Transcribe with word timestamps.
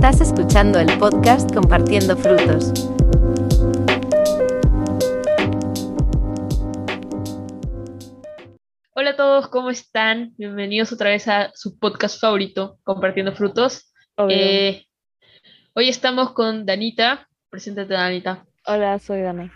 Estás 0.00 0.20
escuchando 0.20 0.78
el 0.78 0.96
podcast 0.96 1.52
Compartiendo 1.52 2.16
Frutos. 2.16 2.72
Hola 8.94 9.10
a 9.10 9.16
todos, 9.16 9.48
¿cómo 9.48 9.70
están? 9.70 10.34
Bienvenidos 10.38 10.92
otra 10.92 11.10
vez 11.10 11.26
a 11.26 11.50
su 11.52 11.80
podcast 11.80 12.20
favorito, 12.20 12.78
Compartiendo 12.84 13.34
Frutos. 13.34 13.92
Eh, 14.28 14.84
hoy 15.74 15.88
estamos 15.88 16.30
con 16.30 16.64
Danita. 16.64 17.28
Preséntate, 17.50 17.94
Danita. 17.94 18.46
Hola, 18.66 19.00
soy 19.00 19.22
Dani. 19.22 19.50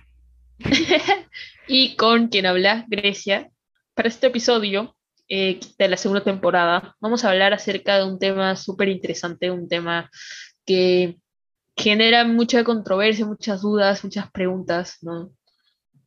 y 1.69 1.95
con 1.95 2.27
quien 2.27 2.47
habla, 2.47 2.85
Grecia. 2.89 3.49
Para 3.95 4.09
este 4.09 4.27
episodio 4.27 4.97
eh, 5.35 5.59
de 5.79 5.89
la 5.89 5.97
segunda 5.97 6.23
temporada, 6.23 6.95
vamos 7.01 7.25
a 7.25 7.31
hablar 7.31 7.55
acerca 7.55 7.97
de 7.97 8.05
un 8.05 8.19
tema 8.19 8.55
súper 8.55 8.91
interesante, 8.91 9.51
un 9.51 9.67
tema 9.67 10.11
que 10.67 11.17
genera 11.75 12.27
mucha 12.27 12.63
controversia, 12.65 13.25
muchas 13.25 13.63
dudas, 13.63 14.05
muchas 14.05 14.31
preguntas, 14.31 14.99
¿no? 15.01 15.33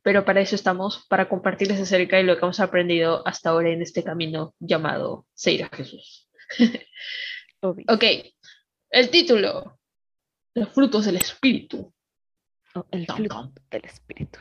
Pero 0.02 0.24
para 0.24 0.40
eso 0.40 0.54
estamos, 0.54 1.06
para 1.08 1.28
compartirles 1.28 1.80
acerca 1.80 2.18
de 2.18 2.22
lo 2.22 2.36
que 2.36 2.44
hemos 2.44 2.60
aprendido 2.60 3.26
hasta 3.26 3.50
ahora 3.50 3.70
en 3.70 3.82
este 3.82 4.04
camino 4.04 4.54
llamado 4.60 5.26
Seguir 5.34 5.64
a 5.64 5.76
Jesús. 5.76 6.30
ok, 7.62 8.04
el 8.90 9.10
título, 9.10 9.80
los 10.54 10.68
frutos 10.68 11.04
del 11.04 11.16
Espíritu. 11.16 11.92
Oh, 12.76 12.86
el 12.92 13.04
fruto 13.06 13.52
del 13.72 13.84
Espíritu. 13.86 14.38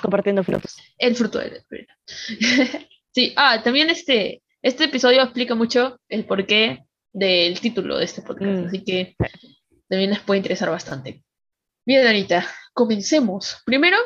Compartiendo 0.00 0.42
frutos. 0.42 0.78
El 0.96 1.14
fruto 1.14 1.38
del 1.38 1.56
Espíritu. 1.56 1.92
Sí, 3.16 3.32
ah, 3.34 3.62
también 3.62 3.88
este, 3.88 4.42
este 4.60 4.84
episodio 4.84 5.22
explica 5.22 5.54
mucho 5.54 5.98
el 6.06 6.26
porqué 6.26 6.84
del 7.14 7.58
título 7.58 7.96
de 7.96 8.04
este 8.04 8.20
podcast, 8.20 8.60
mm. 8.60 8.66
así 8.66 8.84
que 8.84 9.16
también 9.88 10.10
les 10.10 10.20
puede 10.20 10.36
interesar 10.36 10.68
bastante. 10.68 11.24
Bien, 11.86 12.06
Anita, 12.06 12.46
comencemos. 12.74 13.62
Primero, 13.64 13.96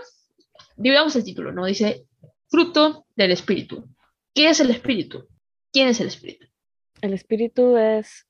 dividamos 0.76 1.16
el 1.16 1.24
título, 1.24 1.50
¿no? 1.50 1.64
Dice 1.64 2.06
fruto 2.48 3.06
del 3.16 3.32
espíritu. 3.32 3.84
¿Qué 4.32 4.48
es 4.48 4.60
el 4.60 4.70
espíritu? 4.70 5.26
¿Quién 5.72 5.88
es 5.88 6.00
el 6.00 6.06
espíritu? 6.06 6.46
El 7.00 7.12
espíritu 7.12 7.76
es 7.78 8.28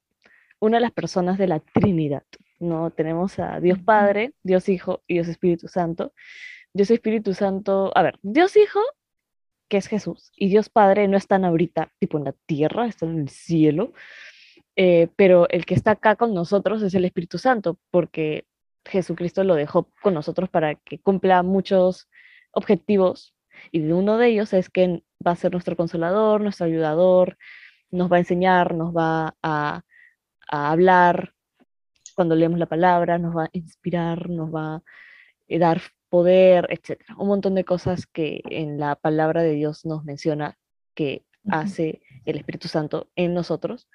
una 0.61 0.79
de 0.79 0.81
las 0.81 0.93
personas 0.93 1.37
de 1.37 1.47
la 1.47 1.61
Trinidad, 1.61 2.25
¿no? 2.59 2.91
Tenemos 2.91 3.39
a 3.39 3.61
Dios 3.61 3.79
Padre, 3.81 4.33
Dios 4.43 4.67
Hijo 4.71 5.03
y 5.07 5.13
Dios 5.13 5.29
Espíritu 5.29 5.69
Santo. 5.69 6.15
Dios 6.73 6.91
Espíritu 6.91 7.35
Santo, 7.35 7.93
a 7.95 8.03
ver, 8.03 8.19
Dios 8.23 8.57
Hijo 8.57 8.81
que 9.71 9.79
es 9.79 9.87
Jesús, 9.87 10.33
y 10.37 10.49
Dios 10.51 10.69
Padre 10.69 11.09
no 11.09 11.17
están 11.17 11.45
ahorita 11.47 11.93
tipo 11.99 12.19
en 12.19 12.25
la 12.25 12.35
tierra, 12.47 12.87
están 12.87 13.11
en 13.11 13.21
el 13.21 13.29
cielo, 13.31 13.93
eh, 14.77 15.09
pero 15.17 15.49
el 15.49 15.65
que 15.65 15.75
está 15.75 15.93
acá 15.93 16.17
con 16.17 16.35
nosotros 16.35 16.83
es 16.83 16.95
el 16.95 17.05
Espíritu 17.07 17.39
Santo, 17.39 17.79
porque 17.91 18.47
Jesucristo 18.85 19.45
lo 19.45 19.55
dejó 19.55 19.91
con 20.03 20.15
nosotros 20.15 20.51
para 20.51 20.75
que 20.75 20.99
cumpla 20.99 21.43
muchos 21.43 22.09
objetivos, 22.53 23.35
y 23.73 23.81
uno 23.93 24.19
de 24.19 24.29
ellos 24.29 24.53
es 24.53 24.71
que 24.71 25.03
va 25.27 25.33
a 25.33 25.37
ser 25.37 25.53
nuestro 25.53 25.77
consolador, 25.77 26.41
nuestro 26.41 26.67
ayudador, 26.67 27.39
nos 27.91 28.11
va 28.11 28.17
a 28.17 28.21
enseñar, 28.21 28.75
nos 28.75 28.95
va 28.95 29.37
a 29.43 29.83
hablar 30.49 31.35
cuando 32.17 32.35
leemos 32.35 32.59
la 32.59 32.67
palabra, 32.67 33.19
nos 33.19 33.37
va 33.37 33.45
a 33.45 33.51
inspirar, 33.53 34.29
nos 34.29 34.53
va 34.55 34.77
a 34.77 34.83
dar 35.59 35.81
poder, 36.11 36.67
etcétera. 36.71 37.15
Un 37.17 37.29
montón 37.29 37.55
de 37.55 37.65
cosas 37.65 38.07
que 38.07 38.43
en 38.51 38.79
la 38.79 38.97
palabra 38.97 39.43
de 39.43 39.53
Dios 39.53 39.87
nos 39.87 40.05
menciona 40.05 40.59
que 40.95 41.25
hace 41.49 42.03
el 42.27 42.37
Espíritu 42.37 42.69
Santo 42.69 43.09
en 43.17 43.33
nosotros. 43.33 43.89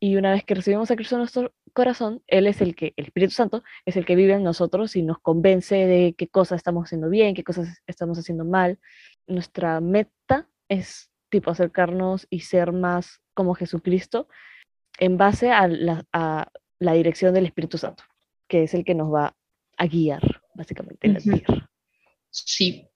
Y 0.00 0.16
una 0.16 0.32
vez 0.32 0.44
que 0.44 0.54
recibimos 0.56 0.90
a 0.90 0.96
Cristo 0.96 1.14
en 1.14 1.20
nuestro 1.20 1.54
corazón, 1.72 2.22
Él 2.26 2.48
es 2.48 2.60
el 2.60 2.74
que, 2.74 2.92
el 2.96 3.04
Espíritu 3.04 3.34
Santo, 3.34 3.62
es 3.86 3.96
el 3.96 4.04
que 4.04 4.16
vive 4.16 4.32
en 4.32 4.42
nosotros 4.42 4.96
y 4.96 5.02
nos 5.02 5.20
convence 5.20 5.76
de 5.76 6.14
qué 6.18 6.26
cosas 6.26 6.56
estamos 6.56 6.86
haciendo 6.86 7.08
bien, 7.08 7.34
qué 7.34 7.44
cosas 7.44 7.82
estamos 7.86 8.18
haciendo 8.18 8.44
mal. 8.44 8.80
Nuestra 9.28 9.80
meta 9.80 10.48
es 10.68 11.10
tipo 11.28 11.50
acercarnos 11.50 12.26
y 12.30 12.40
ser 12.40 12.72
más 12.72 13.20
como 13.34 13.54
Jesucristo 13.54 14.26
en 14.98 15.16
base 15.16 15.52
a 15.52 15.68
la, 15.68 16.04
a 16.12 16.48
la 16.78 16.92
dirección 16.94 17.32
del 17.32 17.46
Espíritu 17.46 17.78
Santo, 17.78 18.02
que 18.48 18.64
es 18.64 18.74
el 18.74 18.84
que 18.84 18.94
nos 18.94 19.12
va 19.12 19.36
a 19.76 19.86
guiar 19.86 20.41
básicamente, 20.54 21.06
en 21.06 21.14
la 21.14 21.20
Tierra. 21.20 21.70
Sí, 22.30 22.86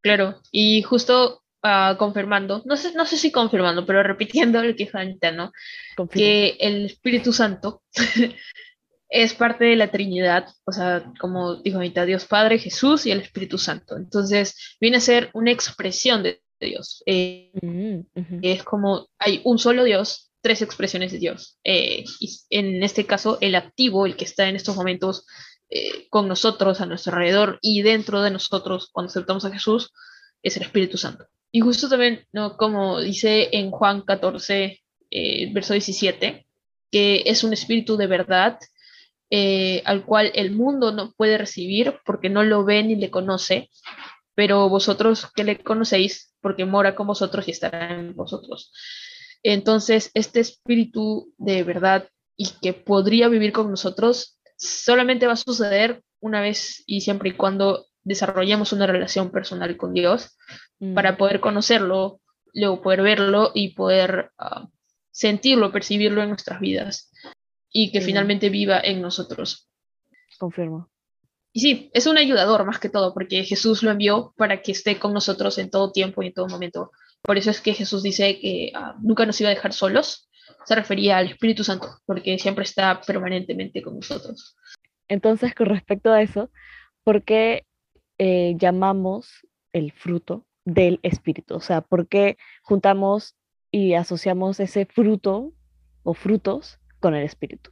claro. 0.00 0.40
Y 0.50 0.82
justo 0.82 1.42
uh, 1.62 1.96
confirmando, 1.96 2.62
no 2.64 2.76
sé, 2.76 2.92
no 2.94 3.06
sé 3.06 3.16
si 3.16 3.32
confirmando, 3.32 3.86
pero 3.86 4.02
repitiendo 4.02 4.62
lo 4.62 4.68
que 4.76 4.84
dijo 4.84 4.98
Anita, 4.98 5.30
¿no? 5.30 5.52
Que 6.10 6.56
el 6.60 6.86
Espíritu 6.86 7.32
Santo 7.32 7.82
es 9.08 9.34
parte 9.34 9.64
de 9.64 9.76
la 9.76 9.90
Trinidad, 9.90 10.48
o 10.64 10.72
sea, 10.72 11.12
como 11.20 11.56
dijo 11.62 11.78
Anita, 11.78 12.04
Dios 12.04 12.26
Padre, 12.26 12.58
Jesús 12.58 13.06
y 13.06 13.10
el 13.10 13.20
Espíritu 13.20 13.58
Santo. 13.58 13.96
Entonces, 13.96 14.76
viene 14.80 14.98
a 14.98 15.00
ser 15.00 15.30
una 15.32 15.52
expresión 15.52 16.22
de 16.22 16.42
Dios. 16.60 17.02
Eh, 17.06 17.52
mm, 17.62 18.00
es 18.42 18.62
como 18.62 19.08
hay 19.18 19.40
un 19.44 19.58
solo 19.58 19.84
Dios, 19.84 20.32
tres 20.40 20.62
expresiones 20.62 21.12
de 21.12 21.18
Dios. 21.18 21.58
Eh, 21.64 22.04
y 22.20 22.38
en 22.50 22.82
este 22.82 23.06
caso, 23.06 23.38
el 23.40 23.54
activo, 23.54 24.06
el 24.06 24.16
que 24.16 24.24
está 24.24 24.48
en 24.48 24.56
estos 24.56 24.76
momentos 24.76 25.26
eh, 25.70 26.08
con 26.10 26.28
nosotros, 26.28 26.80
a 26.80 26.86
nuestro 26.86 27.12
alrededor 27.14 27.58
y 27.62 27.82
dentro 27.82 28.22
de 28.22 28.30
nosotros 28.30 28.90
cuando 28.92 29.10
aceptamos 29.10 29.44
a 29.44 29.50
Jesús, 29.50 29.92
es 30.42 30.56
el 30.56 30.64
Espíritu 30.64 30.98
Santo. 30.98 31.26
Y 31.50 31.60
justo 31.60 31.88
también, 31.88 32.26
¿no? 32.32 32.56
como 32.56 33.00
dice 33.00 33.48
en 33.52 33.70
Juan 33.70 34.02
14, 34.02 34.82
eh, 35.10 35.52
verso 35.52 35.72
17, 35.72 36.46
que 36.90 37.22
es 37.26 37.44
un 37.44 37.52
espíritu 37.52 37.96
de 37.96 38.06
verdad 38.06 38.58
eh, 39.30 39.82
al 39.84 40.04
cual 40.04 40.30
el 40.34 40.52
mundo 40.52 40.92
no 40.92 41.12
puede 41.12 41.38
recibir 41.38 41.98
porque 42.04 42.28
no 42.28 42.44
lo 42.44 42.64
ve 42.64 42.82
ni 42.82 42.94
le 42.94 43.10
conoce, 43.10 43.70
pero 44.34 44.68
vosotros 44.68 45.28
que 45.34 45.44
le 45.44 45.62
conocéis, 45.62 46.34
porque 46.40 46.64
mora 46.64 46.94
con 46.94 47.06
vosotros 47.06 47.48
y 47.48 47.52
estará 47.52 47.94
en 47.94 48.14
vosotros. 48.14 48.72
Entonces, 49.42 50.10
este 50.14 50.40
espíritu 50.40 51.32
de 51.38 51.62
verdad 51.64 52.08
y 52.36 52.48
que 52.60 52.72
podría 52.72 53.28
vivir 53.28 53.52
con 53.52 53.70
nosotros 53.70 54.33
solamente 54.56 55.26
va 55.26 55.34
a 55.34 55.36
suceder 55.36 56.02
una 56.20 56.40
vez 56.40 56.82
y 56.86 57.00
siempre 57.00 57.30
y 57.30 57.32
cuando 57.32 57.86
desarrollemos 58.02 58.72
una 58.72 58.86
relación 58.86 59.30
personal 59.30 59.76
con 59.76 59.94
Dios 59.94 60.36
mm. 60.80 60.94
para 60.94 61.16
poder 61.16 61.40
conocerlo, 61.40 62.20
luego 62.52 62.82
poder 62.82 63.02
verlo 63.02 63.50
y 63.54 63.74
poder 63.74 64.30
ah, 64.38 64.68
sentirlo, 65.10 65.72
percibirlo 65.72 66.22
en 66.22 66.28
nuestras 66.28 66.60
vidas 66.60 67.10
y 67.70 67.90
que 67.90 68.00
finalmente 68.00 68.50
viva 68.50 68.80
en 68.80 69.02
nosotros. 69.02 69.68
Confirmo. 70.38 70.90
Y 71.52 71.60
sí, 71.60 71.90
es 71.94 72.06
un 72.06 72.18
ayudador 72.18 72.64
más 72.64 72.78
que 72.78 72.88
todo, 72.88 73.14
porque 73.14 73.44
Jesús 73.44 73.82
lo 73.82 73.90
envió 73.90 74.34
para 74.36 74.60
que 74.62 74.72
esté 74.72 74.98
con 74.98 75.12
nosotros 75.12 75.58
en 75.58 75.70
todo 75.70 75.92
tiempo 75.92 76.22
y 76.22 76.28
en 76.28 76.34
todo 76.34 76.48
momento. 76.48 76.90
Por 77.22 77.38
eso 77.38 77.50
es 77.50 77.60
que 77.60 77.74
Jesús 77.74 78.02
dice 78.02 78.40
que 78.40 78.72
ah, 78.74 78.96
nunca 79.00 79.24
nos 79.24 79.40
iba 79.40 79.50
a 79.50 79.54
dejar 79.54 79.72
solos, 79.72 80.28
se 80.64 80.74
refería 80.74 81.18
al 81.18 81.30
Espíritu 81.30 81.64
Santo, 81.64 81.88
porque 82.06 82.38
siempre 82.38 82.64
está 82.64 83.00
permanentemente 83.00 83.82
con 83.82 83.96
nosotros. 83.96 84.56
Entonces, 85.08 85.54
con 85.54 85.66
respecto 85.66 86.12
a 86.12 86.22
eso, 86.22 86.50
¿por 87.02 87.24
qué 87.24 87.66
eh, 88.18 88.54
llamamos 88.56 89.46
el 89.72 89.92
fruto 89.92 90.46
del 90.64 91.00
Espíritu? 91.02 91.54
O 91.54 91.60
sea, 91.60 91.80
¿por 91.82 92.08
qué 92.08 92.36
juntamos 92.62 93.34
y 93.70 93.94
asociamos 93.94 94.60
ese 94.60 94.86
fruto 94.86 95.52
o 96.02 96.14
frutos 96.14 96.78
con 97.00 97.14
el 97.14 97.24
Espíritu? 97.24 97.70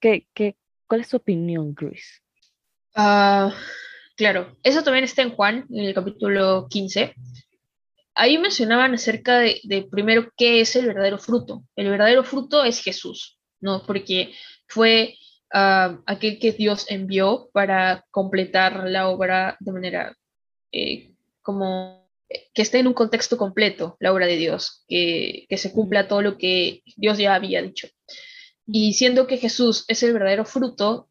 ¿Qué, 0.00 0.26
qué, 0.34 0.56
cuál 0.86 1.02
es 1.02 1.08
tu 1.08 1.16
opinión, 1.16 1.74
Chris? 1.74 2.22
Ah, 2.94 3.52
claro, 4.16 4.56
eso 4.62 4.82
también 4.82 5.04
está 5.04 5.22
en 5.22 5.30
Juan, 5.30 5.66
en 5.70 5.84
el 5.84 5.94
capítulo 5.94 6.68
15, 6.70 7.14
ahí 8.14 8.38
mencionaban 8.38 8.94
acerca 8.94 9.38
de, 9.38 9.88
primero 9.90 10.32
qué 10.36 10.60
es 10.60 10.76
el 10.76 10.86
verdadero 10.86 11.18
fruto. 11.18 11.64
El 11.76 11.90
verdadero 11.90 12.24
fruto 12.24 12.64
es 12.64 12.80
Jesús, 12.80 13.38
¿no? 13.60 13.84
Porque 13.86 14.34
fue 14.66 15.16
ah, 15.52 15.98
aquel 16.06 16.38
que 16.38 16.52
Dios 16.52 16.86
envió 16.88 17.50
para 17.52 18.04
completar 18.10 18.88
la 18.88 19.08
obra 19.08 19.56
de 19.60 19.72
manera 19.72 20.16
eh, 20.72 21.12
como 21.42 22.04
que 22.52 22.62
esté 22.62 22.78
en 22.78 22.86
un 22.86 22.94
contexto 22.94 23.36
completo, 23.36 23.96
la 24.00 24.12
obra 24.12 24.26
de 24.26 24.36
Dios, 24.36 24.84
que, 24.88 25.46
que 25.48 25.58
se 25.58 25.72
cumpla 25.72 26.08
todo 26.08 26.22
lo 26.22 26.38
que 26.38 26.82
Dios 26.96 27.18
ya 27.18 27.34
había 27.34 27.62
dicho. 27.62 27.88
Y 28.66 28.94
siendo 28.94 29.26
que 29.26 29.36
Jesús 29.36 29.84
es 29.88 30.02
el 30.02 30.14
verdadero 30.14 30.44
fruto, 30.44 31.08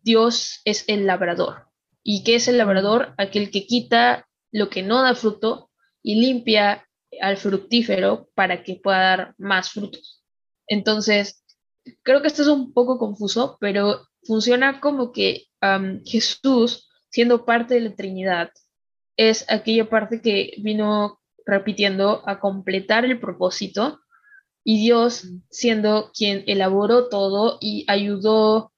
Dios 0.00 0.60
es 0.64 0.84
el 0.88 1.06
labrador. 1.06 1.66
¿Y 2.02 2.24
qué 2.24 2.36
es 2.36 2.48
el 2.48 2.58
labrador? 2.58 3.14
Aquel 3.18 3.50
que 3.50 3.66
quita 3.66 4.28
lo 4.50 4.70
que 4.70 4.82
no 4.82 5.02
da 5.02 5.14
fruto 5.14 5.70
y 6.06 6.20
limpia 6.20 6.86
al 7.20 7.36
fructífero 7.36 8.28
para 8.36 8.62
que 8.62 8.76
pueda 8.76 8.98
dar 8.98 9.34
más 9.38 9.70
frutos. 9.70 10.22
Entonces, 10.68 11.44
creo 12.04 12.22
que 12.22 12.28
esto 12.28 12.42
es 12.42 12.48
un 12.48 12.72
poco 12.72 12.96
confuso, 12.96 13.58
pero 13.60 14.06
funciona 14.22 14.80
como 14.80 15.10
que 15.10 15.48
Jesús, 16.04 16.88
siendo 17.08 17.44
parte 17.44 17.74
de 17.74 17.80
la 17.80 17.96
Trinidad, 17.96 18.50
es 19.16 19.44
aquella 19.48 19.90
parte 19.90 20.20
que 20.22 20.52
vino 20.58 21.18
repitiendo 21.44 22.22
a 22.28 22.38
completar 22.38 23.04
el 23.04 23.18
propósito 23.18 23.98
y 24.62 24.80
Dios 24.80 25.26
siendo 25.50 26.12
quien 26.16 26.44
elaboró 26.46 27.08
todo 27.08 27.58
y 27.60 27.84
ayudó 27.88 28.72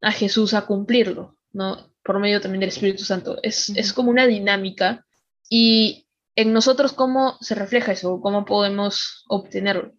a 0.00 0.12
Jesús 0.12 0.54
a 0.54 0.64
cumplirlo, 0.64 1.36
¿no? 1.50 1.92
Por 2.04 2.20
medio 2.20 2.40
también 2.40 2.60
del 2.60 2.68
Espíritu 2.68 3.02
Santo. 3.04 3.38
Es, 3.42 3.68
es 3.70 3.92
como 3.92 4.10
una 4.10 4.28
dinámica 4.28 5.04
y 5.50 6.04
en 6.38 6.52
nosotros 6.52 6.92
cómo 6.92 7.36
se 7.40 7.56
refleja 7.56 7.90
eso, 7.90 8.20
cómo 8.20 8.44
podemos 8.44 9.24
obtenerlo. 9.26 9.92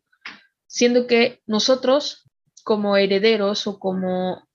Siendo 0.67 1.05
que 1.05 1.41
nosotros 1.45 2.31
como 2.63 2.95
herederos 2.95 3.67
o 3.67 3.77
como 3.77 4.47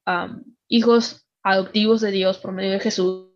hijos 0.67 1.27
adoptivos 1.43 2.01
de 2.01 2.11
Dios 2.11 2.39
por 2.39 2.53
medio 2.53 2.71
de 2.71 2.81
Jesús, 2.81 3.27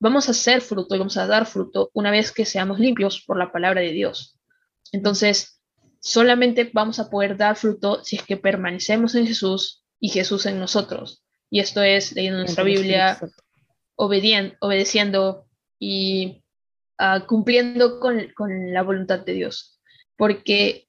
vamos 0.00 0.26
a 0.26 0.30
hacer 0.30 0.62
fruto 0.62 0.94
y 0.94 0.98
vamos 0.98 1.18
a 1.18 1.26
dar 1.26 1.44
fruto 1.44 1.90
una 1.92 2.10
vez 2.10 2.32
que 2.32 2.46
seamos 2.46 2.78
limpios 2.78 3.22
por 3.26 3.36
la 3.36 3.52
palabra 3.52 3.82
de 3.82 3.92
Dios. 3.92 4.38
Entonces, 4.90 5.60
solamente 6.00 6.70
vamos 6.72 7.00
a 7.00 7.10
poder 7.10 7.36
dar 7.36 7.56
fruto 7.56 8.02
si 8.02 8.16
es 8.16 8.22
que 8.22 8.38
permanecemos 8.38 9.16
en 9.16 9.26
Jesús 9.26 9.84
y 10.00 10.08
Jesús 10.08 10.46
en 10.46 10.58
nosotros. 10.58 11.22
Y 11.50 11.60
esto 11.60 11.82
es 11.82 12.12
leyendo 12.12 12.38
nuestra 12.38 12.64
Biblia, 12.64 13.20
obedeciendo 13.96 15.44
y 15.78 16.42
ah, 16.98 17.24
cumpliendo 17.26 18.00
con, 18.00 18.28
con 18.34 18.72
la 18.72 18.82
voluntad 18.82 19.20
de 19.20 19.32
Dios. 19.32 19.80
Porque 20.16 20.88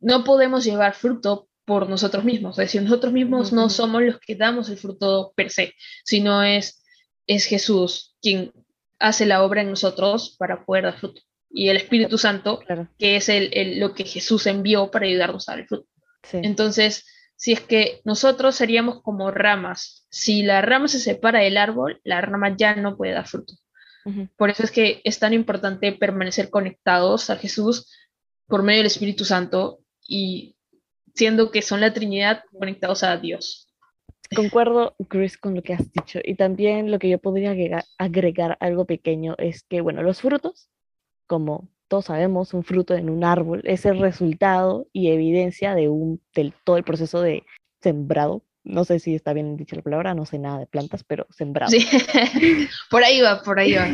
no 0.00 0.24
podemos 0.24 0.64
llevar 0.64 0.94
fruto 0.94 1.48
por 1.66 1.88
nosotros 1.88 2.24
mismos. 2.24 2.58
Es 2.58 2.66
decir, 2.66 2.82
nosotros 2.82 3.12
mismos 3.12 3.52
no 3.52 3.68
somos 3.68 4.02
los 4.02 4.20
que 4.20 4.36
damos 4.36 4.68
el 4.68 4.78
fruto 4.78 5.32
per 5.34 5.50
se, 5.50 5.74
sino 6.04 6.42
es, 6.42 6.84
es 7.26 7.44
Jesús 7.44 8.16
quien 8.22 8.52
hace 8.98 9.26
la 9.26 9.42
obra 9.42 9.62
en 9.62 9.70
nosotros 9.70 10.36
para 10.38 10.64
poder 10.64 10.84
dar 10.84 10.98
fruto. 10.98 11.20
Y 11.50 11.68
el 11.68 11.76
Espíritu 11.76 12.18
Santo, 12.18 12.60
que 12.98 13.16
es 13.16 13.28
el, 13.28 13.80
lo 13.80 13.94
que 13.94 14.04
Jesús 14.04 14.46
envió 14.46 14.90
para 14.90 15.06
ayudarnos 15.06 15.48
a 15.48 15.52
dar 15.52 15.60
el 15.60 15.66
fruto. 15.66 15.88
Entonces, 16.32 17.04
si 17.36 17.52
es 17.52 17.60
que 17.60 18.00
nosotros 18.04 18.56
seríamos 18.56 19.02
como 19.02 19.30
ramas, 19.30 20.06
si 20.10 20.42
la 20.42 20.62
rama 20.62 20.88
se 20.88 20.98
separa 20.98 21.40
del 21.40 21.56
árbol, 21.56 22.00
la 22.04 22.20
rama 22.20 22.56
ya 22.56 22.74
no 22.76 22.96
puede 22.96 23.12
dar 23.12 23.26
fruto. 23.26 23.54
Por 24.36 24.50
eso 24.50 24.62
es 24.62 24.70
que 24.70 25.00
es 25.04 25.18
tan 25.18 25.32
importante 25.32 25.92
permanecer 25.92 26.48
conectados 26.48 27.28
a 27.30 27.36
Jesús 27.36 27.92
por 28.46 28.62
medio 28.62 28.78
del 28.78 28.86
Espíritu 28.86 29.24
Santo 29.24 29.80
y 30.06 30.56
siendo 31.14 31.50
que 31.50 31.62
son 31.62 31.80
la 31.80 31.92
Trinidad 31.92 32.44
conectados 32.52 33.02
a 33.02 33.16
Dios. 33.16 33.66
Concuerdo, 34.34 34.96
Chris, 35.08 35.38
con 35.38 35.54
lo 35.54 35.62
que 35.62 35.74
has 35.74 35.92
dicho. 35.92 36.18
Y 36.22 36.34
también 36.34 36.90
lo 36.90 36.98
que 36.98 37.08
yo 37.08 37.18
podría 37.18 37.54
agregar, 37.98 38.56
algo 38.60 38.84
pequeño 38.84 39.34
es 39.38 39.62
que, 39.62 39.80
bueno, 39.80 40.02
los 40.02 40.20
frutos, 40.20 40.68
como 41.26 41.68
todos 41.88 42.06
sabemos, 42.06 42.52
un 42.54 42.64
fruto 42.64 42.94
en 42.94 43.08
un 43.08 43.24
árbol 43.24 43.62
es 43.64 43.86
el 43.86 43.98
resultado 43.98 44.88
y 44.92 45.10
evidencia 45.10 45.74
de 45.74 45.88
un, 45.88 46.20
del 46.34 46.54
todo 46.64 46.76
el 46.76 46.84
proceso 46.84 47.22
de 47.22 47.44
sembrado. 47.80 48.42
No 48.66 48.84
sé 48.84 48.98
si 48.98 49.14
está 49.14 49.32
bien 49.32 49.56
dicha 49.56 49.76
la 49.76 49.82
palabra, 49.82 50.14
no 50.14 50.26
sé 50.26 50.38
nada 50.40 50.58
de 50.58 50.66
plantas, 50.66 51.04
pero 51.04 51.26
sembrado. 51.30 51.70
Sí, 51.70 51.86
por 52.90 53.04
ahí 53.04 53.20
va, 53.20 53.40
por 53.42 53.60
ahí 53.60 53.74
va. 53.74 53.86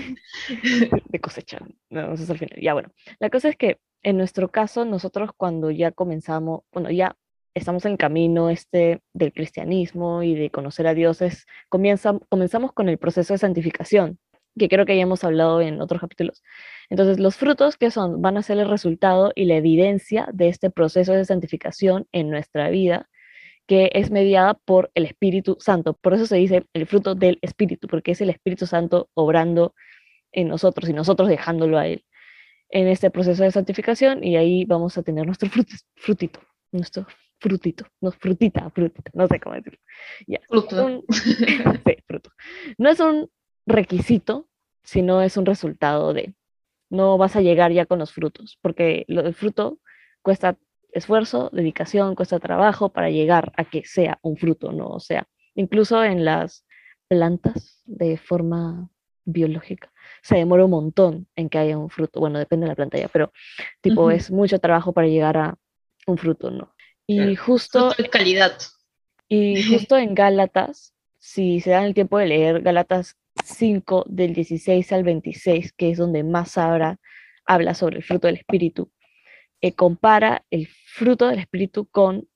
De 1.08 1.20
cosecha, 1.20 1.58
no, 1.90 2.14
eso 2.14 2.22
es 2.22 2.30
al 2.30 2.38
final. 2.38 2.58
Ya 2.60 2.72
bueno, 2.72 2.90
la 3.20 3.28
cosa 3.28 3.50
es 3.50 3.56
que 3.56 3.78
en 4.02 4.16
nuestro 4.16 4.50
caso, 4.50 4.86
nosotros 4.86 5.30
cuando 5.36 5.70
ya 5.70 5.92
comenzamos, 5.92 6.62
bueno, 6.72 6.90
ya 6.90 7.16
estamos 7.54 7.84
en 7.84 7.98
camino 7.98 8.48
este 8.48 9.02
del 9.12 9.32
cristianismo 9.32 10.22
y 10.22 10.34
de 10.34 10.50
conocer 10.50 10.86
a 10.86 10.94
Dios, 10.94 11.20
es, 11.20 11.46
comienza, 11.68 12.18
comenzamos 12.30 12.72
con 12.72 12.88
el 12.88 12.98
proceso 12.98 13.34
de 13.34 13.38
santificación, 13.38 14.18
que 14.58 14.68
creo 14.68 14.86
que 14.86 14.96
ya 14.96 15.02
hemos 15.02 15.22
hablado 15.22 15.60
en 15.60 15.80
otros 15.80 16.00
capítulos. 16.00 16.42
Entonces, 16.88 17.20
los 17.20 17.36
frutos 17.36 17.76
que 17.76 17.90
son 17.90 18.22
van 18.22 18.38
a 18.38 18.42
ser 18.42 18.58
el 18.58 18.68
resultado 18.68 19.32
y 19.34 19.44
la 19.44 19.56
evidencia 19.56 20.28
de 20.32 20.48
este 20.48 20.70
proceso 20.70 21.12
de 21.12 21.24
santificación 21.24 22.06
en 22.12 22.30
nuestra 22.30 22.70
vida, 22.70 23.08
que 23.66 23.90
es 23.94 24.10
mediada 24.10 24.54
por 24.54 24.90
el 24.94 25.04
Espíritu 25.04 25.56
Santo. 25.60 25.94
Por 25.94 26.14
eso 26.14 26.26
se 26.26 26.36
dice 26.36 26.66
el 26.72 26.86
fruto 26.86 27.14
del 27.14 27.38
Espíritu, 27.42 27.88
porque 27.88 28.12
es 28.12 28.20
el 28.20 28.30
Espíritu 28.30 28.66
Santo 28.66 29.08
obrando 29.14 29.74
en 30.32 30.48
nosotros 30.48 30.88
y 30.88 30.92
nosotros 30.92 31.28
dejándolo 31.28 31.78
a 31.78 31.86
Él 31.86 32.04
en 32.72 32.88
este 32.88 33.10
proceso 33.10 33.44
de 33.44 33.52
santificación 33.52 34.24
y 34.24 34.36
ahí 34.36 34.64
vamos 34.64 34.96
a 34.98 35.02
tener 35.02 35.26
nuestro 35.26 35.48
frutito, 35.94 36.40
nuestro 36.72 37.06
frutito, 37.38 37.86
no, 38.00 38.10
frutita, 38.12 38.70
frutita, 38.70 39.10
no 39.14 39.26
sé 39.28 39.38
cómo 39.38 39.54
decirlo. 39.54 39.78
Fruto. 40.48 41.04
sí, 41.12 41.96
fruto. 42.06 42.30
No 42.78 42.88
es 42.88 42.98
un 42.98 43.30
requisito, 43.66 44.48
sino 44.82 45.22
es 45.22 45.36
un 45.36 45.46
resultado 45.46 46.12
de. 46.14 46.34
No 46.88 47.16
vas 47.18 47.36
a 47.36 47.40
llegar 47.40 47.72
ya 47.72 47.86
con 47.86 47.98
los 47.98 48.12
frutos, 48.12 48.58
porque 48.60 49.04
lo 49.08 49.22
del 49.22 49.34
fruto 49.34 49.78
cuesta 50.22 50.58
esfuerzo, 50.92 51.50
dedicación, 51.52 52.14
cuesta 52.14 52.38
trabajo 52.38 52.90
para 52.90 53.10
llegar 53.10 53.52
a 53.56 53.64
que 53.64 53.84
sea 53.84 54.18
un 54.22 54.36
fruto, 54.36 54.72
¿no? 54.72 54.88
O 54.88 55.00
sea, 55.00 55.26
incluso 55.54 56.02
en 56.04 56.24
las 56.24 56.64
plantas 57.08 57.82
de 57.84 58.16
forma 58.16 58.88
biológica 59.24 59.92
se 60.22 60.36
demora 60.36 60.64
un 60.64 60.70
montón 60.70 61.26
en 61.36 61.48
que 61.48 61.58
haya 61.58 61.78
un 61.78 61.90
fruto. 61.90 62.20
Bueno, 62.20 62.38
depende 62.38 62.64
de 62.64 62.68
la 62.68 62.76
planta 62.76 62.98
ya, 62.98 63.08
pero 63.08 63.32
tipo 63.80 64.10
es 64.10 64.30
mucho 64.30 64.58
trabajo 64.58 64.92
para 64.92 65.08
llegar 65.08 65.36
a 65.36 65.58
un 66.06 66.16
fruto, 66.16 66.50
¿no? 66.50 66.74
Y 67.06 67.36
justo... 67.36 67.92
de 67.96 68.08
calidad. 68.08 68.56
Y 69.28 69.62
justo 69.70 69.96
en 69.96 70.14
Gálatas, 70.14 70.94
si 71.18 71.60
se 71.60 71.70
dan 71.70 71.84
el 71.84 71.94
tiempo 71.94 72.18
de 72.18 72.26
leer 72.26 72.62
Gálatas 72.62 73.16
5 73.44 74.04
del 74.08 74.34
16 74.34 74.92
al 74.92 75.04
26, 75.04 75.72
que 75.72 75.90
es 75.90 75.98
donde 75.98 76.22
más 76.22 76.56
habla, 76.58 76.98
habla 77.44 77.74
sobre 77.74 77.96
el 77.96 78.04
fruto 78.04 78.28
del 78.28 78.36
Espíritu, 78.36 78.90
eh, 79.62 79.72
compara 79.74 80.44
el 80.50 80.68
fruto 80.68 81.28
del 81.28 81.38
Espíritu 81.38 81.86
con 81.86 82.28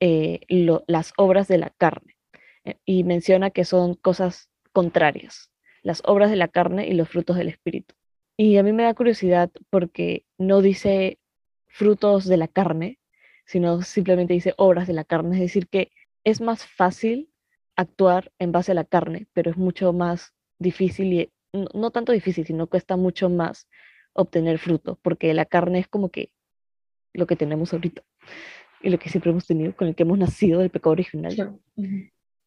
eh, 0.00 0.40
las 0.86 1.12
obras 1.16 1.48
de 1.48 1.58
la 1.58 1.70
carne 1.70 2.16
eh, 2.64 2.76
y 2.86 3.04
menciona 3.04 3.50
que 3.50 3.64
son 3.64 3.94
cosas 3.94 4.50
contrarias 4.72 5.50
las 5.82 6.02
obras 6.04 6.30
de 6.30 6.36
la 6.36 6.48
carne 6.48 6.86
y 6.86 6.92
los 6.92 7.08
frutos 7.08 7.36
del 7.36 7.48
Espíritu. 7.48 7.94
Y 8.36 8.56
a 8.56 8.62
mí 8.62 8.72
me 8.72 8.84
da 8.84 8.94
curiosidad 8.94 9.50
porque 9.70 10.24
no 10.36 10.60
dice 10.60 11.18
frutos 11.66 12.26
de 12.26 12.36
la 12.36 12.48
carne, 12.48 12.98
sino 13.46 13.82
simplemente 13.82 14.34
dice 14.34 14.54
obras 14.56 14.86
de 14.86 14.92
la 14.92 15.04
carne. 15.04 15.36
Es 15.36 15.40
decir, 15.40 15.68
que 15.68 15.90
es 16.24 16.40
más 16.40 16.66
fácil 16.66 17.30
actuar 17.76 18.32
en 18.38 18.52
base 18.52 18.72
a 18.72 18.74
la 18.74 18.84
carne, 18.84 19.28
pero 19.32 19.50
es 19.50 19.56
mucho 19.56 19.92
más 19.92 20.34
difícil 20.58 21.12
y 21.12 21.32
no, 21.52 21.90
tanto 21.90 22.12
difícil, 22.12 22.44
sino 22.46 22.66
cuesta 22.66 22.96
mucho 22.96 23.30
más 23.30 23.66
obtener 24.12 24.58
fruto, 24.58 24.98
porque 25.02 25.32
la 25.32 25.46
carne 25.46 25.78
es 25.78 25.88
como 25.88 26.10
que 26.10 26.30
lo 27.18 27.26
que 27.26 27.36
tenemos 27.36 27.72
ahorita 27.72 28.02
y 28.80 28.90
lo 28.90 28.98
que 28.98 29.08
siempre 29.08 29.30
hemos 29.30 29.46
tenido, 29.46 29.74
con 29.74 29.88
el 29.88 29.94
que 29.94 30.04
hemos 30.04 30.18
nacido 30.18 30.60
del 30.60 30.70
pecado 30.70 30.92
original. 30.92 31.58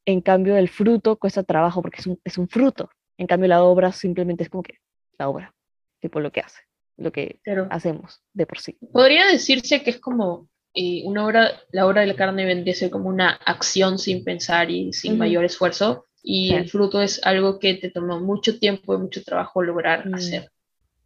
En 0.06 0.22
cambio, 0.22 0.56
el 0.58 0.70
fruto 0.70 1.18
cuesta 1.18 1.44
trabajo 1.44 1.82
porque 1.82 2.00
es 2.00 2.08
un, 2.08 2.20
es 2.24 2.38
un 2.38 2.48
fruto, 2.48 2.90
en 3.18 3.28
cambio, 3.28 3.48
la 3.48 3.63
obra 3.63 3.92
simplemente 3.92 4.44
es 4.44 4.50
como 4.50 4.63
que 4.63 4.80
la 5.20 5.30
obra, 5.30 5.54
tipo 6.00 6.20
lo 6.20 6.32
que 6.32 6.40
hace, 6.40 6.62
lo 6.98 7.12
que 7.12 7.40
hacemos 7.70 8.24
de 8.34 8.48
por 8.48 8.58
sí. 8.58 8.78
Podría 8.92 9.28
decirse 9.28 9.84
que 9.84 9.92
es 9.92 10.00
como 10.00 10.50
eh, 10.74 11.04
una 11.06 11.25
obra, 11.25 11.51
la 11.72 11.86
obra 11.86 12.01
de 12.01 12.08
la 12.08 12.16
carne 12.16 12.46
vendría 12.46 12.74
a 12.74 12.78
ser 12.78 12.90
como 12.90 13.10
una 13.10 13.30
acción 13.30 14.00
sin 14.00 14.24
pensar 14.24 14.72
y 14.72 14.92
sin 14.94 15.20
mayor 15.20 15.46
esfuerzo, 15.46 16.08
y 16.24 16.54
el 16.54 16.68
fruto 16.68 17.00
es 17.00 17.24
algo 17.24 17.60
que 17.60 17.75
te 17.75 17.92
tomó 17.92 18.20
mucho 18.20 18.58
tiempo 18.58 18.96
y 18.96 18.98
mucho 18.98 19.24
trabajo 19.24 19.62
lograr 19.62 20.08
mm. 20.08 20.16
hacer. 20.16 20.51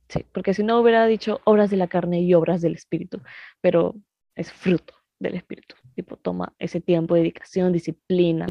Sí, 0.09 0.25
porque 0.31 0.53
si 0.53 0.63
no 0.63 0.79
hubiera 0.79 1.05
dicho 1.07 1.41
obras 1.45 1.69
de 1.69 1.77
la 1.77 1.87
carne 1.87 2.21
y 2.21 2.33
obras 2.33 2.61
del 2.61 2.73
espíritu, 2.75 3.21
pero 3.61 3.95
es 4.35 4.51
fruto 4.51 4.93
del 5.19 5.35
espíritu. 5.35 5.75
Tipo, 5.95 6.17
toma 6.17 6.53
ese 6.59 6.81
tiempo, 6.81 7.15
dedicación, 7.15 7.73
disciplina. 7.73 8.47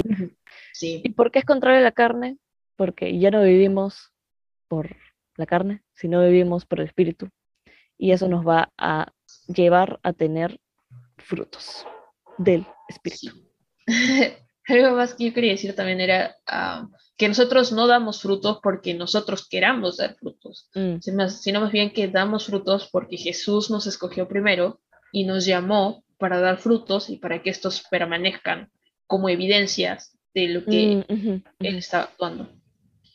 Sí. 0.73 1.01
¿Y 1.03 1.09
por 1.09 1.31
qué 1.31 1.39
es 1.39 1.45
contrario 1.45 1.79
a 1.79 1.83
la 1.83 1.91
carne? 1.91 2.37
porque 2.75 3.17
ya 3.17 3.31
no 3.31 3.43
vivimos 3.43 4.11
por 4.67 4.95
la 5.37 5.45
carne, 5.45 5.81
sino 5.93 6.21
vivimos 6.21 6.65
por 6.65 6.79
el 6.79 6.87
espíritu. 6.87 7.29
Y 7.97 8.11
eso 8.11 8.27
nos 8.27 8.45
va 8.45 8.71
a 8.77 9.13
llevar 9.47 9.99
a 10.03 10.13
tener 10.13 10.59
frutos 11.17 11.85
del 12.37 12.65
espíritu. 12.87 13.27
Algo 14.67 14.95
más 14.95 15.13
que 15.13 15.25
yo 15.25 15.33
quería 15.33 15.51
decir 15.51 15.75
también 15.75 16.01
era 16.01 16.35
ah, 16.47 16.87
que 17.17 17.27
nosotros 17.27 17.71
no 17.71 17.87
damos 17.87 18.21
frutos 18.21 18.59
porque 18.61 18.93
nosotros 18.93 19.47
queramos 19.47 19.97
dar 19.97 20.15
frutos, 20.15 20.69
mm. 20.75 20.97
sino 21.29 21.61
más 21.61 21.71
bien 21.71 21.93
que 21.93 22.07
damos 22.07 22.45
frutos 22.45 22.89
porque 22.91 23.17
Jesús 23.17 23.69
nos 23.69 23.87
escogió 23.87 24.27
primero 24.27 24.81
y 25.11 25.23
nos 25.23 25.45
llamó 25.45 26.03
para 26.17 26.39
dar 26.39 26.57
frutos 26.57 27.09
y 27.09 27.17
para 27.17 27.41
que 27.41 27.49
estos 27.49 27.83
permanezcan 27.89 28.69
como 29.07 29.29
evidencias 29.29 30.17
de 30.33 30.47
lo 30.49 30.65
que 30.65 31.05
mm, 31.07 31.43
Él 31.59 31.75
está 31.77 32.03
actuando. 32.03 32.49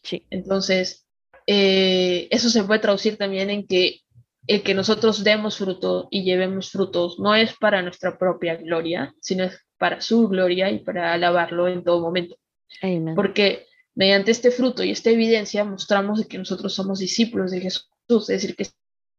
Sí. 0.03 0.25
Entonces, 0.31 1.07
eh, 1.47 2.29
eso 2.31 2.49
se 2.49 2.65
puede 2.65 2.81
traducir 2.81 3.17
también 3.17 3.51
en 3.51 3.67
que 3.67 4.01
el 4.47 4.63
que 4.63 4.75
nosotros 4.75 5.23
demos 5.23 5.59
fruto 5.59 6.09
y 6.11 6.25
llevemos 6.25 6.71
frutos 6.71 7.19
no 7.19 7.35
es 7.35 7.55
para 7.59 7.83
nuestra 7.83 8.17
propia 8.19 8.57
gloria, 8.57 9.15
sino 9.21 9.45
es 9.45 9.61
para 9.79 10.01
su 10.01 10.29
gloria 10.29 10.71
y 10.71 10.79
para 10.79 11.13
alabarlo 11.13 11.69
en 11.69 11.85
todo 11.85 12.01
momento. 12.01 12.37
Porque 13.15 13.67
mediante 13.95 14.31
este 14.31 14.51
fruto 14.51 14.83
y 14.83 14.91
esta 14.91 15.11
evidencia 15.11 15.65
mostramos 15.65 16.25
que 16.27 16.39
nosotros 16.39 16.75
somos 16.75 16.99
discípulos 16.99 17.51
de 17.51 17.61
Jesús, 17.61 17.89
es 18.09 18.27
decir, 18.27 18.57
que 18.57 18.67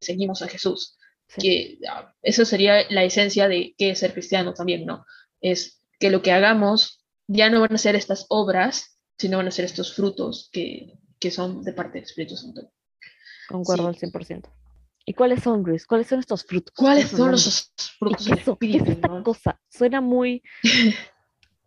seguimos 0.00 0.42
a 0.42 0.48
Jesús. 0.48 0.96
que 1.38 1.78
ah, 1.88 2.14
eso 2.22 2.44
sería 2.44 2.90
la 2.90 3.04
esencia 3.04 3.48
de 3.48 3.74
qué 3.78 3.90
es 3.90 4.00
ser 4.00 4.12
cristiano 4.12 4.52
también, 4.52 4.84
¿no? 4.84 5.06
Es 5.40 5.80
que 5.98 6.10
lo 6.10 6.20
que 6.20 6.32
hagamos 6.32 7.02
ya 7.26 7.48
no 7.48 7.60
van 7.60 7.74
a 7.74 7.78
ser 7.78 7.96
estas 7.96 8.26
obras, 8.28 8.98
sino 9.16 9.38
van 9.38 9.48
a 9.48 9.50
ser 9.50 9.64
estos 9.64 9.94
frutos 9.94 10.50
que, 10.52 10.98
que 11.18 11.30
son 11.30 11.62
de 11.62 11.72
parte 11.72 11.94
del 11.94 12.04
Espíritu 12.04 12.36
Santo. 12.36 12.70
Concuerdo 13.48 13.88
al 13.88 13.96
100%. 13.96 14.50
¿Y 15.04 15.14
cuáles 15.14 15.42
son, 15.42 15.62
Luis? 15.62 15.86
¿Cuáles 15.86 16.06
son 16.06 16.20
estos 16.20 16.44
frutos? 16.44 16.74
¿Cuáles 16.76 17.08
son 17.08 17.32
los 17.32 17.72
frutos 17.98 18.24
del 18.26 18.38
Espíritu? 18.38 18.58
¿Qué 18.58 18.92
es 18.92 18.96
esta 18.96 19.22
cosa? 19.22 19.60
Suena 19.68 20.00
muy... 20.00 20.42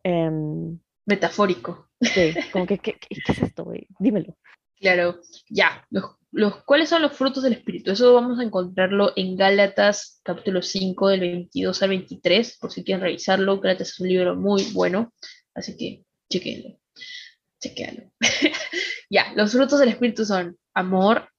Em, 0.04 0.80
Metafórico. 1.08 1.85
Sí, 2.02 2.34
como 2.52 2.66
que, 2.66 2.78
¿qué, 2.80 2.98
qué 3.00 3.32
es 3.32 3.40
esto, 3.40 3.64
güey? 3.64 3.88
Dímelo. 4.00 4.38
Claro, 4.80 5.22
ya. 5.50 5.88
Los, 6.32 6.64
¿Cuáles 6.66 6.90
son 6.90 7.02
los 7.02 7.14
frutos 7.14 7.44
del 7.44 7.54
Espíritu? 7.54 7.92
Eso 7.92 8.14
vamos 8.14 8.40
a 8.40 8.44
encontrarlo 8.44 9.14
en 9.16 9.38
Gálatas 9.38 10.20
capítulo 10.24 10.62
5 10.62 11.08
del 11.10 11.20
22 11.22 11.82
al 11.82 11.90
23, 11.90 12.58
por 12.60 12.72
si 12.72 12.84
quieren 12.84 13.02
revisarlo. 13.02 13.60
Gálatas 13.60 13.90
es 13.90 14.00
un 14.00 14.10
libro 14.10 14.36
muy 14.36 14.64
bueno, 14.74 15.14
así 15.54 15.78
que 15.78 16.04
chequenlo. 16.30 16.78
Chequenlo. 17.60 18.12
ya, 19.10 19.32
los 19.36 19.54
frutos 19.54 19.80
del 19.80 19.90
Espíritu 19.90 20.26
son 20.26 20.58
amor, 20.74 21.30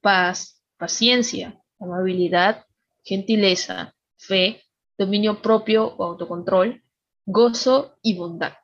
paz, 0.00 0.60
paciencia, 0.76 1.60
amabilidad, 1.78 2.66
gentileza, 3.04 3.94
fe, 4.16 4.62
dominio 4.98 5.40
propio 5.40 5.86
o 5.86 6.04
autocontrol, 6.04 6.82
gozo 7.24 7.96
y 8.02 8.16
bondad. 8.16 8.56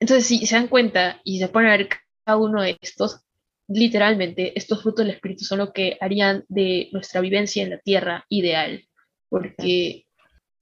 Entonces, 0.00 0.26
si 0.26 0.46
se 0.46 0.54
dan 0.56 0.68
cuenta 0.68 1.20
y 1.24 1.38
se 1.38 1.48
ponen 1.48 1.70
a 1.70 1.76
ver 1.76 1.88
cada 2.24 2.38
uno 2.38 2.62
de 2.62 2.78
estos, 2.80 3.20
literalmente, 3.68 4.58
estos 4.58 4.82
frutos 4.82 5.04
del 5.04 5.14
Espíritu 5.14 5.44
son 5.44 5.58
lo 5.58 5.72
que 5.72 5.98
harían 6.00 6.44
de 6.48 6.88
nuestra 6.92 7.20
vivencia 7.20 7.62
en 7.62 7.70
la 7.70 7.78
tierra 7.78 8.24
ideal, 8.30 8.84
porque 9.28 10.06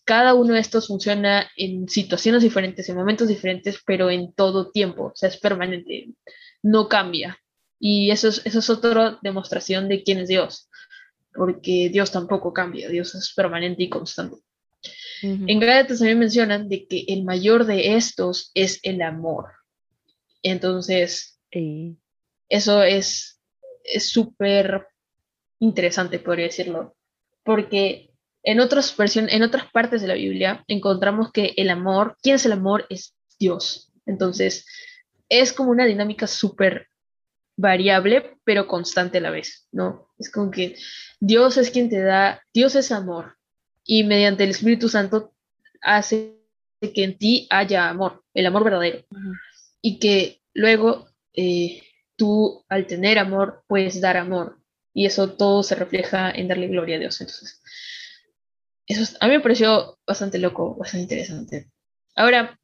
cada 0.04 0.34
uno 0.34 0.54
de 0.54 0.60
estos 0.60 0.88
funciona 0.88 1.48
en 1.56 1.88
situaciones 1.88 2.42
diferentes, 2.42 2.88
en 2.88 2.96
momentos 2.96 3.28
diferentes, 3.28 3.80
pero 3.86 4.10
en 4.10 4.32
todo 4.32 4.70
tiempo, 4.70 5.04
o 5.04 5.12
sea, 5.14 5.28
es 5.28 5.38
permanente, 5.38 6.14
no 6.62 6.88
cambia. 6.88 7.38
Y 7.78 8.10
eso 8.10 8.28
es, 8.28 8.42
eso 8.44 8.58
es 8.58 8.70
otra 8.70 9.18
demostración 9.22 9.88
de 9.88 10.02
quién 10.02 10.18
es 10.18 10.28
Dios, 10.28 10.68
porque 11.32 11.90
Dios 11.92 12.10
tampoco 12.10 12.52
cambia, 12.52 12.88
Dios 12.88 13.14
es 13.14 13.32
permanente 13.34 13.84
y 13.84 13.88
constante. 13.88 14.36
En 15.22 15.60
Gálatas 15.60 15.98
también 15.98 16.18
mencionan 16.18 16.68
de 16.68 16.86
que 16.86 17.04
el 17.08 17.24
mayor 17.24 17.64
de 17.64 17.96
estos 17.96 18.50
es 18.54 18.80
el 18.82 19.02
amor. 19.02 19.52
Entonces, 20.42 21.40
eso 22.48 22.82
es 22.82 23.40
súper 23.98 24.86
interesante, 25.58 26.18
podría 26.18 26.46
decirlo, 26.46 26.94
porque 27.42 28.10
en 28.42 28.60
otras, 28.60 28.94
en 28.98 29.42
otras 29.42 29.70
partes 29.72 30.00
de 30.00 30.08
la 30.08 30.14
Biblia 30.14 30.64
encontramos 30.68 31.32
que 31.32 31.54
el 31.56 31.70
amor, 31.70 32.16
¿quién 32.22 32.36
es 32.36 32.46
el 32.46 32.52
amor? 32.52 32.86
Es 32.88 33.14
Dios. 33.38 33.92
Entonces, 34.06 34.66
es 35.28 35.52
como 35.52 35.70
una 35.70 35.84
dinámica 35.84 36.26
súper 36.26 36.88
variable, 37.56 38.36
pero 38.44 38.68
constante 38.68 39.18
a 39.18 39.20
la 39.20 39.30
vez, 39.30 39.66
¿no? 39.72 40.08
Es 40.18 40.30
como 40.30 40.50
que 40.50 40.76
Dios 41.18 41.56
es 41.56 41.70
quien 41.70 41.90
te 41.90 42.00
da, 42.00 42.40
Dios 42.54 42.76
es 42.76 42.92
amor, 42.92 43.37
y 43.90 44.04
mediante 44.04 44.44
el 44.44 44.50
Espíritu 44.50 44.90
Santo 44.90 45.32
hace 45.80 46.36
que 46.80 47.04
en 47.04 47.16
ti 47.16 47.46
haya 47.48 47.88
amor, 47.88 48.22
el 48.34 48.44
amor 48.44 48.62
verdadero. 48.62 49.02
Y 49.80 49.98
que 49.98 50.42
luego 50.52 51.08
eh, 51.32 51.82
tú 52.14 52.66
al 52.68 52.86
tener 52.86 53.18
amor 53.18 53.64
puedes 53.66 53.98
dar 54.02 54.18
amor. 54.18 54.58
Y 54.92 55.06
eso 55.06 55.32
todo 55.32 55.62
se 55.62 55.74
refleja 55.74 56.30
en 56.30 56.48
darle 56.48 56.68
gloria 56.68 56.96
a 56.96 56.98
Dios. 56.98 57.18
Entonces, 57.22 57.62
eso 58.86 59.16
a 59.20 59.26
mí 59.26 59.32
me 59.32 59.40
pareció 59.40 59.98
bastante 60.06 60.38
loco, 60.38 60.76
bastante 60.76 61.04
interesante. 61.04 61.70
Ahora, 62.14 62.60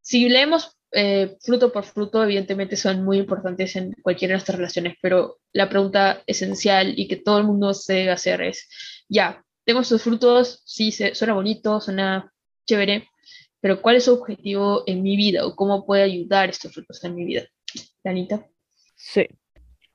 si 0.00 0.26
leemos 0.30 0.78
eh, 0.90 1.36
fruto 1.42 1.70
por 1.70 1.84
fruto, 1.84 2.24
evidentemente 2.24 2.76
son 2.76 3.04
muy 3.04 3.18
importantes 3.18 3.76
en 3.76 3.92
cualquiera 4.00 4.32
de 4.32 4.36
nuestras 4.36 4.56
relaciones, 4.56 4.96
pero 5.02 5.38
la 5.52 5.68
pregunta 5.68 6.22
esencial 6.26 6.98
y 6.98 7.08
que 7.08 7.16
todo 7.16 7.36
el 7.36 7.44
mundo 7.44 7.74
se 7.74 7.92
debe 7.92 8.12
hacer 8.12 8.40
es, 8.40 8.70
ya, 9.10 9.44
tengo 9.64 9.80
estos 9.80 10.02
frutos, 10.02 10.62
sí, 10.64 10.92
suena 10.92 11.34
bonito, 11.34 11.80
suena 11.80 12.32
chévere, 12.66 13.08
pero 13.60 13.80
¿cuál 13.80 13.96
es 13.96 14.04
su 14.04 14.14
objetivo 14.14 14.82
en 14.86 15.02
mi 15.02 15.16
vida 15.16 15.46
o 15.46 15.54
cómo 15.54 15.86
puede 15.86 16.02
ayudar 16.02 16.50
estos 16.50 16.72
frutos 16.72 17.02
en 17.04 17.14
mi 17.14 17.24
vida? 17.24 17.42
Danita. 18.02 18.46
Sí. 18.96 19.26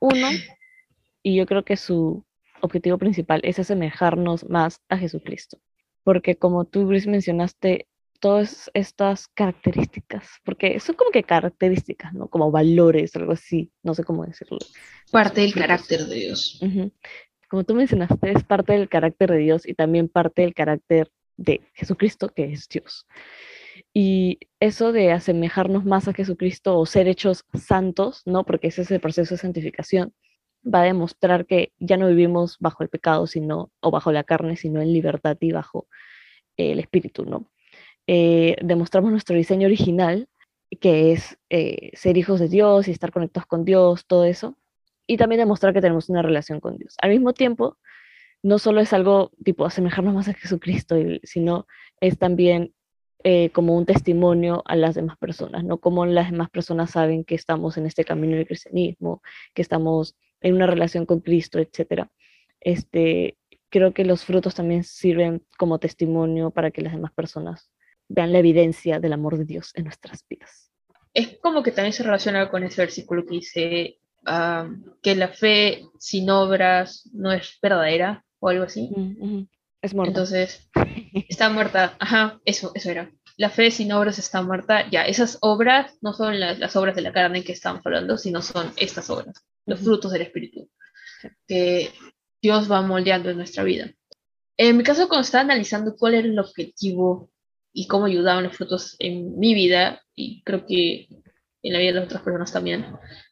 Uno, 0.00 0.28
y 1.22 1.36
yo 1.36 1.46
creo 1.46 1.64
que 1.64 1.76
su 1.76 2.24
objetivo 2.60 2.98
principal 2.98 3.40
es 3.44 3.58
asemejarnos 3.58 4.48
más 4.48 4.80
a 4.88 4.96
Jesucristo, 4.96 5.58
porque 6.04 6.36
como 6.36 6.64
tú, 6.64 6.84
Luis, 6.84 7.06
mencionaste, 7.06 7.88
todas 8.20 8.70
estas 8.74 9.28
características, 9.28 10.28
porque 10.44 10.80
son 10.80 10.96
como 10.96 11.10
que 11.10 11.22
características, 11.22 12.12
¿no? 12.14 12.28
Como 12.28 12.50
valores, 12.50 13.14
algo 13.16 13.32
así, 13.32 13.70
no 13.82 13.94
sé 13.94 14.04
cómo 14.04 14.24
decirlo. 14.24 14.58
Parte 15.10 15.42
del 15.42 15.54
carácter 15.54 16.06
de 16.06 16.14
Dios 16.16 16.60
como 17.48 17.64
tú 17.64 17.74
mencionaste, 17.74 18.32
es 18.32 18.44
parte 18.44 18.74
del 18.74 18.88
carácter 18.88 19.30
de 19.30 19.38
Dios 19.38 19.66
y 19.66 19.74
también 19.74 20.08
parte 20.08 20.42
del 20.42 20.54
carácter 20.54 21.10
de 21.36 21.62
Jesucristo, 21.74 22.28
que 22.28 22.52
es 22.52 22.68
Dios. 22.68 23.06
Y 23.94 24.38
eso 24.60 24.92
de 24.92 25.12
asemejarnos 25.12 25.84
más 25.84 26.08
a 26.08 26.12
Jesucristo 26.12 26.78
o 26.78 26.86
ser 26.86 27.08
hechos 27.08 27.44
santos, 27.54 28.22
¿no? 28.26 28.44
Porque 28.44 28.68
ese 28.68 28.82
es 28.82 28.90
el 28.90 29.00
proceso 29.00 29.34
de 29.34 29.38
santificación, 29.38 30.12
va 30.62 30.82
a 30.82 30.84
demostrar 30.84 31.46
que 31.46 31.72
ya 31.78 31.96
no 31.96 32.08
vivimos 32.08 32.58
bajo 32.60 32.82
el 32.82 32.88
pecado, 32.88 33.26
sino, 33.26 33.70
o 33.80 33.90
bajo 33.90 34.12
la 34.12 34.24
carne, 34.24 34.56
sino 34.56 34.82
en 34.82 34.92
libertad 34.92 35.36
y 35.40 35.52
bajo 35.52 35.86
el 36.56 36.78
espíritu, 36.80 37.24
¿no? 37.24 37.50
Eh, 38.06 38.56
demostramos 38.62 39.10
nuestro 39.10 39.36
diseño 39.36 39.66
original, 39.66 40.28
que 40.80 41.12
es 41.12 41.38
eh, 41.50 41.90
ser 41.94 42.18
hijos 42.18 42.40
de 42.40 42.48
Dios 42.48 42.88
y 42.88 42.90
estar 42.90 43.12
conectados 43.12 43.46
con 43.46 43.64
Dios, 43.64 44.06
todo 44.06 44.24
eso, 44.24 44.56
y 45.08 45.16
también 45.16 45.40
demostrar 45.40 45.74
que 45.74 45.80
tenemos 45.80 46.08
una 46.08 46.22
relación 46.22 46.60
con 46.60 46.76
Dios. 46.76 46.94
Al 47.00 47.10
mismo 47.10 47.32
tiempo, 47.32 47.78
no 48.42 48.58
solo 48.58 48.80
es 48.80 48.92
algo 48.92 49.32
tipo 49.42 49.64
asemejarnos 49.64 50.14
más 50.14 50.28
a 50.28 50.34
Jesucristo, 50.34 50.96
sino 51.24 51.66
es 52.00 52.18
también 52.18 52.74
eh, 53.24 53.50
como 53.50 53.76
un 53.76 53.86
testimonio 53.86 54.62
a 54.66 54.76
las 54.76 54.94
demás 54.94 55.16
personas, 55.16 55.64
¿no? 55.64 55.78
Como 55.78 56.06
las 56.06 56.30
demás 56.30 56.50
personas 56.50 56.90
saben 56.90 57.24
que 57.24 57.34
estamos 57.34 57.76
en 57.78 57.86
este 57.86 58.04
camino 58.04 58.36
del 58.36 58.46
cristianismo, 58.46 59.22
que 59.54 59.62
estamos 59.62 60.14
en 60.40 60.54
una 60.54 60.66
relación 60.66 61.06
con 61.06 61.20
Cristo, 61.20 61.58
etc. 61.58 62.06
Este, 62.60 63.38
creo 63.70 63.92
que 63.92 64.04
los 64.04 64.24
frutos 64.24 64.54
también 64.54 64.84
sirven 64.84 65.42
como 65.56 65.80
testimonio 65.80 66.50
para 66.50 66.70
que 66.70 66.82
las 66.82 66.92
demás 66.92 67.12
personas 67.12 67.70
vean 68.08 68.32
la 68.32 68.38
evidencia 68.38 69.00
del 69.00 69.14
amor 69.14 69.38
de 69.38 69.46
Dios 69.46 69.72
en 69.74 69.84
nuestras 69.84 70.24
vidas. 70.28 70.70
Es 71.14 71.38
como 71.38 71.62
que 71.62 71.72
también 71.72 71.94
se 71.94 72.02
relaciona 72.02 72.50
con 72.50 72.62
ese 72.62 72.82
versículo 72.82 73.24
que 73.24 73.34
dice, 73.36 73.98
que 75.02 75.14
la 75.14 75.28
fe 75.28 75.84
sin 75.98 76.30
obras 76.30 77.08
no 77.12 77.32
es 77.32 77.58
verdadera 77.62 78.24
o 78.40 78.48
algo 78.48 78.64
así. 78.64 78.90
Es 79.80 79.94
muerta. 79.94 80.10
Entonces, 80.10 80.68
está 81.28 81.48
muerta. 81.50 81.96
Ajá, 81.98 82.40
eso, 82.44 82.72
eso 82.74 82.90
era. 82.90 83.10
La 83.36 83.50
fe 83.50 83.70
sin 83.70 83.92
obras 83.92 84.18
está 84.18 84.42
muerta. 84.42 84.90
Ya, 84.90 85.02
esas 85.02 85.38
obras 85.40 85.96
no 86.00 86.12
son 86.12 86.40
las, 86.40 86.74
obras 86.76 86.96
de 86.96 87.02
la 87.02 87.12
carne 87.12 87.44
que 87.44 87.52
estamos 87.52 87.86
hablando, 87.86 88.18
sino 88.18 88.42
son 88.42 88.72
estas 88.76 89.08
obras, 89.10 89.44
los 89.66 89.80
frutos 89.80 90.12
del 90.12 90.22
Espíritu, 90.22 90.68
que 91.46 91.92
Dios 92.42 92.70
va 92.70 92.82
moldeando 92.82 93.30
en 93.30 93.36
nuestra 93.36 93.62
vida. 93.62 93.92
En 94.56 94.76
mi 94.76 94.82
caso, 94.82 95.06
cuando 95.06 95.24
estaba 95.24 95.42
analizando 95.42 95.96
cuál 95.96 96.14
era 96.14 96.26
el 96.26 96.38
objetivo 96.38 97.30
y 97.72 97.86
cómo 97.86 98.06
ayudaban 98.06 98.42
los 98.42 98.56
frutos 98.56 98.96
en 98.98 99.38
mi 99.38 99.54
vida, 99.54 100.02
y 100.16 100.42
creo 100.42 100.66
que 100.66 101.06
en 101.62 101.72
la 101.72 101.78
vida 101.78 101.92
de 101.92 101.94
las 102.00 102.04
otras 102.06 102.22
personas 102.22 102.52
también, 102.52 102.86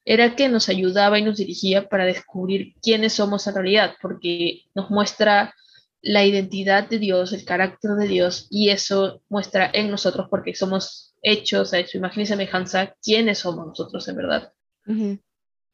era 0.06 0.36
que 0.36 0.48
nos 0.48 0.68
ayudaba 0.68 1.18
y 1.18 1.22
nos 1.22 1.36
dirigía 1.36 1.88
para 1.88 2.06
descubrir 2.06 2.74
quiénes 2.80 3.14
somos 3.14 3.46
en 3.46 3.54
realidad, 3.54 3.94
porque 4.00 4.62
nos 4.74 4.88
muestra 4.88 5.52
la 6.00 6.24
identidad 6.24 6.88
de 6.88 7.00
Dios, 7.00 7.32
el 7.32 7.44
carácter 7.44 7.90
de 7.92 8.06
Dios, 8.06 8.46
y 8.48 8.70
eso 8.70 9.20
muestra 9.28 9.68
en 9.74 9.90
nosotros, 9.90 10.28
porque 10.30 10.54
somos 10.54 11.14
hechos 11.22 11.74
a 11.74 11.84
su 11.84 11.98
imagen 11.98 12.22
y 12.22 12.26
semejanza, 12.26 12.94
quiénes 13.02 13.40
somos 13.40 13.66
nosotros 13.66 14.06
en 14.06 14.16
verdad. 14.16 14.52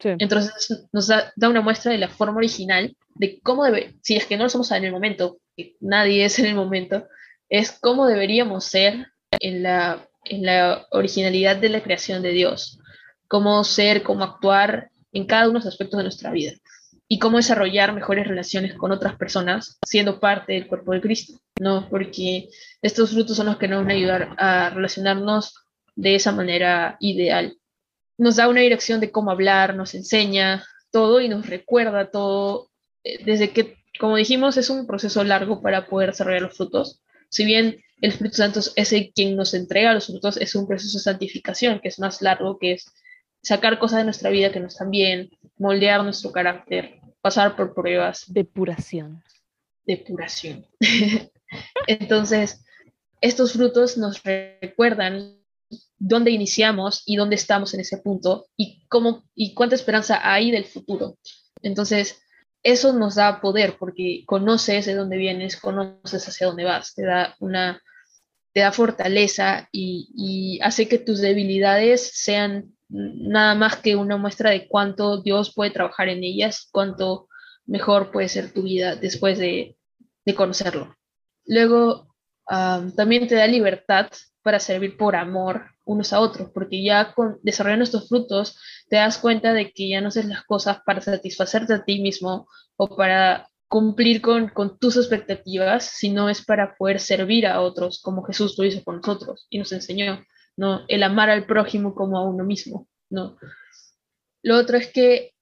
Entonces 0.03 0.89
nos 0.93 1.07
da, 1.07 1.33
da, 1.37 1.49
una 1.51 1.61
muestra 1.61 1.93
de 1.93 1.99
la 1.99 2.09
forma 2.09 2.39
original 2.39 2.97
de 3.15 3.39
cómo 3.41 3.65
debe, 3.65 3.95
si 4.01 4.17
es 4.17 4.25
que 4.25 4.39
no 4.39 4.45
lo 4.45 4.49
somos 4.49 4.71
en 4.73 4.85
el 4.85 4.93
momento, 4.93 5.39
que 5.55 5.77
nadie 5.81 6.25
es 6.25 6.39
en 6.39 6.47
el 6.47 6.55
momento, 6.55 7.07
es 7.51 7.79
cómo 7.79 8.07
deberíamos 8.07 8.65
ser 8.65 9.07
en 9.39 9.63
la 9.63 10.09
en 10.25 10.45
la 10.45 10.87
originalidad 10.91 11.57
de 11.57 11.69
la 11.69 11.83
creación 11.83 12.23
de 12.23 12.31
Dios, 12.31 12.79
cómo 13.33 13.65
ser, 13.65 14.03
cómo 14.03 14.25
actuar 14.25 14.91
en 15.11 15.25
cada 15.25 15.45
uno 15.45 15.59
de 15.59 15.65
los 15.65 15.73
aspectos 15.73 15.97
de 15.97 16.03
nuestra 16.03 16.31
vida 16.31 16.53
y 17.09 17.19
cómo 17.19 17.39
desarrollar 17.39 17.95
mejores 17.95 18.29
relaciones 18.29 18.75
con 18.75 18.93
otras 18.93 19.17
personas 19.17 19.79
siendo 19.87 20.21
parte 20.21 20.53
del 20.53 20.67
cuerpo 20.67 20.93
de 20.93 21.01
Cristo, 21.01 21.39
¿no? 21.59 21.89
Porque 21.89 22.51
estos 22.83 23.11
frutos 23.11 23.35
son 23.35 23.47
los 23.47 23.57
que 23.57 23.69
nos 23.69 23.85
van 23.85 23.93
a 23.93 23.95
ayudar 23.95 24.35
a 24.37 24.69
relacionarnos 24.69 25.55
de 25.97 26.15
esa 26.15 26.33
manera 26.33 26.99
ideal. 27.01 27.57
Nos 28.19 28.37
da 28.37 28.49
una 28.49 28.61
dirección 28.61 29.01
de 29.01 29.11
cómo 29.11 29.31
hablar, 29.31 29.77
nos 29.77 29.95
enseña 29.95 30.63
todo 30.91 31.23
y 31.23 31.31
nos 31.31 31.47
recuerda 31.47 32.11
todo 32.11 32.69
eh, 33.03 33.25
desde 33.25 33.51
qué 33.53 33.79
como 33.99 34.17
dijimos, 34.17 34.59
es 34.59 34.69
un 34.69 34.87
proceso 34.87 35.25
largo 35.25 35.63
para 35.63 35.87
poder 35.87 36.11
desarrollar 36.11 36.43
los 36.43 36.57
frutos. 36.57 37.01
Si 37.31 37.47
bien 37.47 37.83
el 38.03 38.11
Espíritu 38.11 38.37
Santo 38.37 38.61
es 38.77 38.93
el 38.93 39.11
quien 39.15 39.37
nos 39.37 39.55
entrega 39.55 39.95
los 39.95 40.07
frutos, 40.07 40.37
es 40.37 40.55
un 40.55 40.67
proceso 40.67 40.99
de 40.99 41.05
santificación 41.05 41.81
que 41.81 41.89
es 41.89 41.99
más 41.99 42.21
largo, 42.21 42.59
que 42.59 42.73
es 42.73 42.93
sacar 43.43 43.79
cosas 43.79 43.99
de 43.99 44.05
nuestra 44.05 44.31
vida 44.31 44.53
que 44.53 44.61
no 44.61 44.69
están 44.69 44.91
bien, 44.91 45.31
moldear 45.59 46.03
nuestro 46.03 46.33
carácter, 46.33 47.01
pasar 47.21 47.57
por 47.57 47.75
pruebas. 47.75 48.25
Depuración. 48.33 49.23
Depuración. 49.85 50.67
Entonces, 51.87 52.65
estos 53.21 53.53
frutos 53.53 53.97
nos 53.99 54.23
recuerdan 54.23 55.39
dónde 55.99 56.31
iniciamos 56.31 57.03
y 57.07 57.17
dónde 57.17 57.37
estamos 57.37 57.75
en 57.75 57.81
ese 57.81 57.99
punto 57.99 58.47
y 58.57 58.87
cómo 58.89 59.25
y 59.35 59.55
cuánta 59.55 59.75
esperanza 59.75 60.21
hay 60.23 60.51
del 60.51 60.65
futuro. 60.65 61.17
Entonces, 61.63 62.23
eso 62.63 62.93
nos 62.93 63.17
da 63.17 63.41
poder 63.41 63.77
porque 63.79 64.25
conoces 64.27 64.87
de 64.87 64.95
dónde 64.95 65.17
vienes, 65.17 65.57
conoces 65.57 66.29
hacia 66.29 66.47
dónde 66.47 66.65
vas, 66.65 66.95
te 66.95 67.05
da 67.05 67.37
una 67.41 67.81
te 68.53 68.61
da 68.61 68.71
fortaleza 68.71 69.69
y, 69.73 70.11
y 70.15 70.61
hace 70.61 70.87
que 70.87 70.99
tus 70.99 71.21
debilidades 71.21 72.11
sean 72.15 72.75
nada 72.93 73.55
más 73.55 73.77
que 73.77 73.97
una 73.97 74.17
muestra 74.17 74.51
de 74.51 74.69
cuánto 74.69 75.23
Dios 75.23 75.53
puede 75.55 75.71
trabajar 75.71 76.09
en 76.09 76.23
ellas, 76.23 76.69
cuánto 76.71 77.29
mejor 77.67 78.11
puede 78.13 78.29
ser 78.29 78.53
tu 78.53 78.63
vida 78.63 78.97
después 78.97 79.39
de, 79.39 79.77
de 80.25 80.35
conocerlo. 80.35 80.97
Luego, 81.47 82.13
también 82.97 83.27
te 83.29 83.35
da 83.35 83.47
libertad 83.47 84.09
para 84.43 84.59
servir 84.59 84.97
por 84.97 85.17
amor 85.17 85.67
unos 85.85 86.13
a 86.13 86.21
otros, 86.21 86.51
porque 86.53 86.83
ya 86.83 87.13
con 87.15 87.39
desarrollando 87.43 87.85
estos 87.85 88.09
frutos 88.09 88.59
te 88.89 88.97
das 88.97 89.19
cuenta 89.19 89.53
de 89.53 89.73
que 89.73 89.89
ya 89.89 90.01
no 90.01 90.09
haces 90.09 90.27
las 90.27 90.45
cosas 90.45 90.79
para 90.85 91.01
satisfacerte 91.01 91.75
a 91.75 91.85
ti 91.85 92.01
mismo 92.01 92.47
o 92.77 92.95
para 92.97 93.49
cumplir 93.69 94.21
con, 94.21 94.49
con, 94.49 94.79
tus 94.79 94.97
expectativas, 94.97 95.85
sino 95.85 96.29
es 96.29 96.45
para 96.45 96.75
poder 96.77 97.01
servir 97.01 97.47
a 97.47 97.63
otros, 97.63 98.03
como 98.03 98.23
Jesús 98.23 98.57
lo 98.59 98.65
hizo 98.65 98.85
con 98.85 98.97
nosotros 98.97 99.47
y 99.49 99.59
nos 99.59 99.73
enseñó, 99.73 100.23
¿no? 100.57 100.85
El 100.89 101.03
amar 101.03 101.31
al 101.31 101.47
prójimo 101.47 101.95
como 101.95 102.19
a 102.19 102.29
uno 102.29 102.45
mismo, 102.45 102.89
¿no? 103.11 103.37
Lo 104.43 104.57
otro 104.57 104.77
es 104.77 104.89
que 104.93 105.35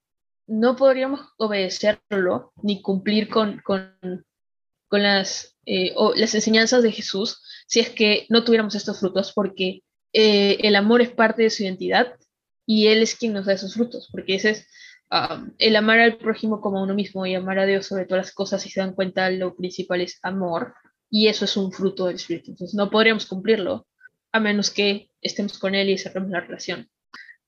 no 0.47 0.77
podríamos 0.77 1.21
obedecerlo 1.39 2.53
ni 2.63 2.83
cumplir 2.83 3.29
con, 3.29 3.61
con, 3.61 3.95
con 4.89 5.03
las, 5.03 5.57
eh, 5.65 5.93
o 5.97 6.13
las 6.15 6.35
enseñanzas 6.35 6.83
de 6.83 6.93
Jesús 6.93 7.41
si 7.67 7.81
es 7.81 7.91
que 7.91 8.27
no 8.29 8.45
tuviéramos 8.45 8.75
estos 8.75 8.99
frutos, 8.99 9.33
porque 9.33 9.83
eh, 10.13 10.59
el 10.61 10.75
amor 10.75 11.01
es 11.03 11.11
parte 11.11 11.43
de 11.43 11.51
su 11.51 11.63
identidad 11.63 12.17
y 12.67 12.89
Él 12.89 13.03
es 13.03 13.15
quien 13.15 13.33
nos 13.33 13.47
da 13.47 13.53
esos 13.53 13.75
frutos, 13.75 14.09
porque 14.11 14.35
ese 14.35 14.51
es 14.51 14.67
um, 15.11 15.53
el 15.59 15.77
amar 15.77 16.01
al 16.01 16.19
prójimo 16.19 16.61
como 16.61 16.79
a 16.79 16.83
uno 16.83 16.95
mismo 16.95 17.25
y 17.27 17.35
amar 17.35 17.61
a 17.61 17.67
Dios 17.67 17.87
sobre 17.87 18.07
todas 18.07 18.27
las 18.27 18.35
cosas, 18.35 18.63
si 18.63 18.71
se 18.71 18.81
dan 18.81 18.95
cuenta, 18.95 19.31
lo 19.31 19.55
principal 19.55 20.01
es 20.01 20.19
amor, 20.23 20.75
y 21.09 21.29
eso 21.29 21.45
es 21.45 21.57
un 21.57 21.73
fruto 21.73 22.07
del 22.07 22.17
Espíritu. 22.17 22.51
Entonces 22.53 22.75
no 22.75 22.91
podríamos 22.91 23.27
cumplirlo 23.27 23.87
a 24.33 24.41
menos 24.41 24.71
que 24.71 25.11
estemos 25.21 25.59
con 25.59 25.75
Él 25.75 25.91
y 25.91 25.99
cerremos 25.99 26.31
la 26.31 26.41
relación. 26.41 26.89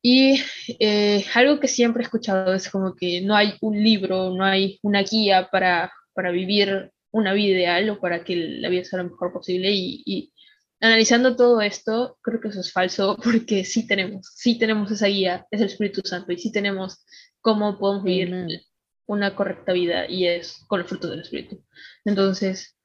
Y 0.03 0.43
eh, 0.81 1.25
algo 1.35 1.61
que 1.61 1.69
siempre 1.69 2.03
he 2.03 2.05
escuchado 2.05 2.53
es 2.55 2.69
como 2.69 2.97
que 2.97 3.21
no 3.21 3.37
hay 3.37 3.55
un 3.61 3.83
libro, 3.83 4.31
no 4.31 4.45
hay 4.45 4.81
una 4.83 5.03
guía 5.03 5.49
para, 5.51 5.93
para 6.13 6.33
vivir 6.33 6.91
una 7.13 7.33
vida 7.33 7.59
ideal 7.59 7.91
o 7.91 8.01
para 8.01 8.25
que 8.25 8.35
la 8.35 8.69
vida 8.69 8.85
sea 8.85 9.03
lo 9.03 9.11
mejor 9.11 9.33
posible 9.33 9.71
y, 9.71 10.03
y 10.05 10.33
analizando 10.81 11.37
todo 11.37 11.61
esto, 11.61 12.19
creo 12.21 12.41
que 12.41 12.49
eso 12.49 12.61
es 12.61 12.73
falso 12.73 13.17
porque 13.23 13.65
sí 13.65 13.87
tenemos, 13.87 14.33
sí 14.35 14.59
tenemos 14.59 14.91
esa 14.91 15.07
guía, 15.07 15.47
es 15.51 15.61
el 15.61 15.69
Espíritu 15.69 16.03
Santo 16.05 16.33
y 16.33 16.39
sí 16.39 16.51
tenemos 16.51 17.05
cómo 17.41 17.79
podemos 17.79 18.05
vivir 18.05 18.61
una 19.07 19.37
correcta 19.37 19.73
vida 19.73 20.09
y 20.09 20.27
es 20.27 20.65
con 20.67 20.81
el 20.81 20.87
fruto 20.87 21.09
del 21.09 21.21
Espíritu. 21.21 21.63
Entonces, 22.05 22.77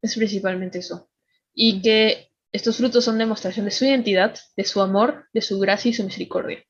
es 0.00 0.16
principalmente 0.16 0.78
eso. 0.78 1.10
Y 1.54 1.80
que 1.80 2.30
estos 2.54 2.76
frutos 2.76 3.04
son 3.04 3.18
demostración 3.18 3.64
de 3.64 3.72
su 3.72 3.84
identidad, 3.84 4.38
de 4.56 4.64
su 4.64 4.80
amor, 4.80 5.26
de 5.32 5.42
su 5.42 5.58
gracia 5.58 5.88
y 5.88 5.92
su 5.92 6.04
misericordia. 6.04 6.62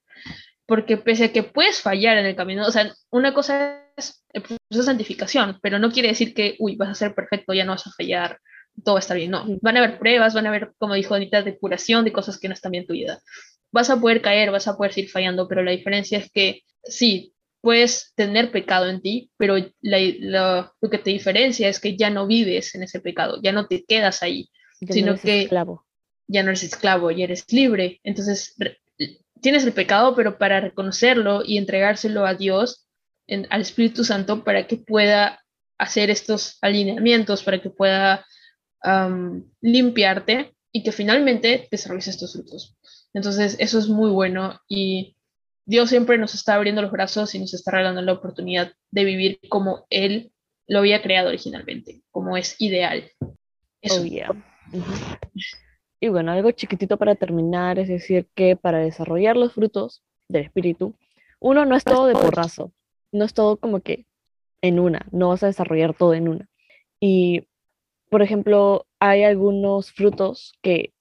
Porque 0.65 0.97
pese 0.97 1.25
a 1.25 1.33
que 1.33 1.43
puedes 1.43 1.83
fallar 1.83 2.17
en 2.17 2.25
el 2.25 2.35
camino, 2.35 2.67
o 2.67 2.71
sea, 2.71 2.91
una 3.11 3.35
cosa 3.35 3.83
es 3.95 4.25
el 4.33 4.41
proceso 4.41 4.61
de 4.71 4.83
santificación, 4.83 5.59
pero 5.63 5.79
no 5.79 5.93
quiere 5.93 6.09
decir 6.09 6.33
que, 6.33 6.57
uy, 6.59 6.77
vas 6.77 6.89
a 6.89 6.95
ser 6.95 7.15
perfecto, 7.15 7.53
ya 7.53 7.67
no 7.67 7.73
vas 7.73 7.87
a 7.87 7.91
fallar, 7.91 8.39
todo 8.83 8.95
va 8.95 9.01
a 9.01 9.03
estar 9.03 9.15
bien. 9.15 9.31
No, 9.31 9.45
van 9.61 9.77
a 9.77 9.85
haber 9.85 9.99
pruebas, 9.99 10.33
van 10.33 10.47
a 10.47 10.49
haber, 10.49 10.73
como 10.79 10.95
dijo 10.95 11.15
Anita, 11.15 11.43
depuración 11.43 12.07
de 12.07 12.13
cosas 12.13 12.39
que 12.39 12.49
no 12.49 12.55
están 12.55 12.73
bien 12.73 12.85
en 12.85 12.87
tu 12.87 12.95
vida. 12.95 13.21
Vas 13.71 13.91
a 13.91 14.01
poder 14.01 14.23
caer, 14.23 14.51
vas 14.51 14.67
a 14.67 14.79
poder 14.79 14.95
seguir 14.95 15.11
fallando, 15.11 15.47
pero 15.49 15.63
la 15.63 15.73
diferencia 15.73 16.17
es 16.17 16.31
que 16.31 16.63
sí, 16.83 17.35
puedes 17.61 18.15
tener 18.15 18.51
pecado 18.51 18.89
en 18.89 19.03
ti, 19.03 19.31
pero 19.37 19.57
lo 19.83 20.91
que 20.91 20.99
te 20.99 21.11
diferencia 21.11 21.69
es 21.69 21.79
que 21.79 21.95
ya 21.95 22.09
no 22.09 22.27
vives 22.27 22.75
en 22.75 22.85
ese 22.85 23.01
pecado, 23.01 23.39
ya 23.43 23.53
no 23.53 23.67
te 23.67 23.85
quedas 23.85 24.23
ahí, 24.23 24.49
sino 24.89 25.17
que 25.17 25.43
esclavo. 25.43 25.85
ya 26.27 26.43
no 26.43 26.51
eres 26.51 26.63
esclavo, 26.63 27.11
ya 27.11 27.25
eres 27.25 27.45
libre. 27.53 28.01
Entonces, 28.05 28.57
tienes 29.41 29.65
el 29.65 29.73
pecado, 29.73 30.15
pero 30.15 30.39
para 30.39 30.61
reconocerlo 30.61 31.43
y 31.45 31.59
entregárselo 31.59 32.27
a 32.27 32.35
Dios, 32.35 32.87
al 33.29 33.61
Espíritu 33.61 34.05
Santo, 34.05 34.45
para 34.45 34.67
que 34.67 34.77
pueda 34.77 35.43
hacer 35.79 36.11
estos 36.11 36.59
alineamientos, 36.61 37.43
para 37.43 37.61
que 37.61 37.71
pueda 37.71 38.27
limpiarte 39.61 40.55
y 40.73 40.83
que 40.83 40.93
finalmente 40.93 41.69
desarrolles 41.71 42.09
estos 42.09 42.33
frutos. 42.33 42.77
Entonces, 43.15 43.57
eso 43.59 43.79
es 43.79 43.89
muy 43.89 44.11
bueno 44.11 44.61
y 44.69 45.17
Dios 45.67 45.89
siempre 45.89 46.19
nos 46.19 46.35
está 46.35 46.55
abriendo 46.55 46.83
los 46.83 46.91
brazos 46.91 47.35
y 47.35 47.39
nos 47.39 47.55
está 47.55 47.71
regalando 47.71 48.03
la 48.03 48.13
oportunidad 48.13 48.73
de 48.91 49.05
vivir 49.05 49.41
como 49.49 49.87
Él 49.89 50.33
lo 50.67 50.81
había 50.81 51.01
creado 51.01 51.29
originalmente, 51.29 52.03
como 52.11 52.37
es 52.37 52.57
ideal. 52.59 53.11
Eso. 53.81 54.03
Oh, 54.03 54.35
y 56.01 56.09
bueno, 56.09 56.33
algo 56.33 56.51
chiquitito 56.51 56.97
para 56.99 57.15
terminar, 57.15 57.79
es 57.79 57.89
decir, 57.89 58.29
que 58.35 58.57
para 58.57 58.79
desarrollar 58.79 59.37
los 59.37 59.53
frutos 59.53 60.03
del 60.29 60.45
espíritu, 60.45 60.95
uno 61.41 61.65
no 61.65 61.77
es 61.77 61.85
todo 61.85 62.07
de 62.07 62.15
porrazo, 62.15 62.73
no 63.13 63.25
es 63.25 63.35
todo 63.35 63.57
como 63.57 63.81
que 63.81 64.07
en 64.63 64.81
una, 64.81 65.07
no 65.13 65.29
vas 65.29 65.43
a 65.43 65.49
desarrollar 65.49 65.95
todo 65.95 66.15
en 66.15 66.29
una. 66.29 66.49
Y, 67.01 67.49
por 68.11 68.23
ejemplo, 68.23 68.87
hay 68.99 69.25
algunos 69.25 69.93
frutos 69.93 70.55
que 70.63 70.95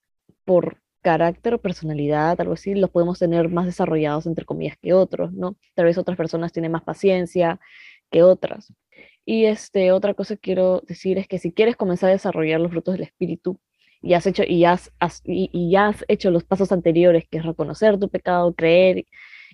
por 0.45 0.81
carácter 1.01 1.53
o 1.53 1.61
personalidad, 1.61 2.39
algo 2.41 2.53
así, 2.53 2.75
los 2.75 2.89
podemos 2.89 3.19
tener 3.19 3.49
más 3.49 3.65
desarrollados, 3.65 4.25
entre 4.25 4.45
comillas, 4.45 4.77
que 4.81 4.93
otros, 4.93 5.33
¿no? 5.33 5.55
Tal 5.75 5.85
vez 5.85 5.97
otras 5.97 6.17
personas 6.17 6.51
tienen 6.51 6.71
más 6.71 6.83
paciencia 6.83 7.59
que 8.09 8.23
otras. 8.23 8.73
Y 9.25 9.45
este, 9.45 9.91
otra 9.91 10.13
cosa 10.13 10.35
que 10.35 10.41
quiero 10.41 10.81
decir 10.87 11.17
es 11.17 11.27
que 11.27 11.39
si 11.39 11.51
quieres 11.51 11.75
comenzar 11.75 12.09
a 12.09 12.13
desarrollar 12.13 12.59
los 12.59 12.71
frutos 12.71 12.95
del 12.95 13.03
espíritu 13.03 13.59
y 14.01 14.13
has 14.13 14.25
hecho, 14.27 14.43
y 14.45 14.65
has, 14.65 14.91
y, 15.25 15.71
ya 15.71 15.87
has 15.87 16.03
hecho 16.07 16.29
los 16.29 16.43
pasos 16.43 16.71
anteriores, 16.71 17.25
que 17.29 17.37
es 17.37 17.45
reconocer 17.45 17.97
tu 17.99 18.09
pecado, 18.09 18.53
creer 18.53 19.05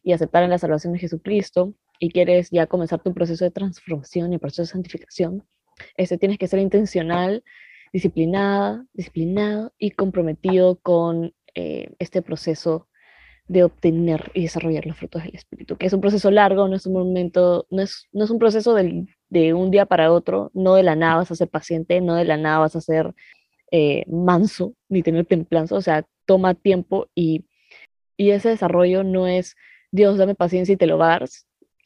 y 0.04 0.12
aceptar 0.14 0.44
en 0.44 0.50
la 0.50 0.58
salvación 0.58 0.94
de 0.94 1.00
Jesucristo, 1.00 1.76
y 2.00 2.10
quieres 2.10 2.50
ya 2.50 2.66
comenzar 2.66 3.04
tu 3.04 3.14
proceso 3.14 3.46
de 3.46 3.52
transformación 3.52 4.34
y 4.34 4.38
proceso 4.38 4.64
de 4.64 4.68
santificación, 4.68 5.44
este, 5.96 6.18
tienes 6.18 6.38
que 6.38 6.48
ser 6.48 6.60
intencional, 6.60 7.44
disciplinada, 7.94 8.86
disciplinado 8.94 9.74
y 9.78 9.92
comprometido 9.92 10.80
con 10.80 11.34
eh, 11.56 11.92
este 12.00 12.22
proceso 12.22 12.88
de 13.48 13.64
obtener 13.64 14.32
y 14.34 14.44
desarrollar 14.44 14.86
los 14.86 14.98
frutos 14.98 15.24
del 15.24 15.36
Espíritu, 15.36 15.76
que 15.76 15.88
es 15.88 15.94
un 15.94 16.02
proceso 16.02 16.30
largo, 16.32 16.68
no 16.68 16.76
es 16.76 16.86
un 16.86 16.94
momento, 16.94 17.66
no 17.70 17.82
es, 17.82 18.08
no 18.12 18.24
es 18.24 18.30
un 18.30 18.40
proceso 18.40 18.74
de 19.30 19.54
un 19.54 19.72
día 19.72 19.86
para 19.86 20.12
otro, 20.12 20.52
no 20.54 20.76
de 20.76 20.84
la 20.84 20.96
nada 20.96 21.18
vas 21.18 21.32
a 21.32 21.36
ser 21.36 21.50
paciente, 21.50 22.02
no 22.02 22.16
de 22.16 22.26
la 22.26 22.38
nada 22.38 22.60
vas 22.60 22.76
a 22.76 22.82
ser 22.82 23.14
eh, 23.72 24.04
manso, 24.08 24.74
ni 24.90 25.04
tener 25.04 25.26
templanza, 25.26 25.76
o 25.76 25.82
sea, 25.82 26.06
toma 26.26 26.56
tiempo 26.56 27.08
y, 27.16 27.46
y 28.18 28.32
ese 28.32 28.50
desarrollo 28.50 29.04
no 29.04 29.28
es 29.28 29.56
Dios 29.92 30.18
dame 30.18 30.36
paciencia 30.36 30.74
y 30.74 30.78
te 30.78 30.88
lo 30.88 30.98
va 30.98 31.08
a 31.08 31.20
dar 31.20 31.30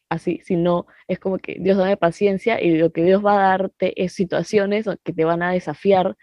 así, 0.09 0.39
sino 0.43 0.85
es 1.07 1.19
como 1.19 1.37
que 1.37 1.57
Dios 1.59 1.77
dame 1.77 1.97
paciencia 1.97 2.61
y 2.61 2.77
lo 2.77 2.91
que 2.91 3.03
Dios 3.03 3.25
va 3.25 3.33
a 3.33 3.49
darte 3.49 4.01
es 4.01 4.13
situaciones 4.13 4.85
que 5.03 5.13
te 5.13 5.25
van 5.25 5.43
a 5.43 5.51
desafiar 5.51 6.17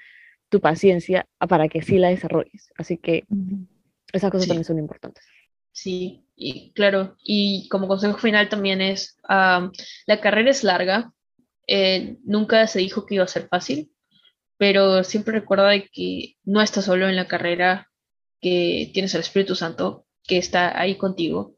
tu 0.48 0.60
paciencia 0.60 1.26
para 1.48 1.68
que 1.68 1.82
sí 1.82 1.98
la 1.98 2.08
desarrolles. 2.08 2.72
Así 2.76 2.98
que 2.98 3.24
esas 4.12 4.30
cosas 4.30 4.48
también 4.48 4.64
son 4.64 4.78
importantes. 4.78 5.24
Sí, 5.82 6.26
y 6.36 6.72
claro, 6.72 7.16
y 7.24 7.66
como 7.70 7.88
consejo 7.88 8.18
final 8.18 8.50
también 8.50 8.82
es, 8.82 9.16
la 9.26 10.20
carrera 10.20 10.50
es 10.50 10.62
larga, 10.62 11.14
eh, 11.66 12.18
nunca 12.22 12.66
se 12.66 12.80
dijo 12.80 13.06
que 13.06 13.14
iba 13.14 13.24
a 13.24 13.28
ser 13.28 13.48
fácil, 13.48 13.90
pero 14.58 15.02
siempre 15.04 15.32
recuerda 15.32 15.70
de 15.70 15.88
que 15.88 16.36
no 16.44 16.60
estás 16.60 16.84
solo 16.84 17.08
en 17.08 17.16
la 17.16 17.28
carrera, 17.28 17.90
que 18.42 18.90
tienes 18.92 19.14
al 19.14 19.22
Espíritu 19.22 19.54
Santo, 19.54 20.04
que 20.22 20.36
está 20.36 20.78
ahí 20.78 20.98
contigo, 20.98 21.56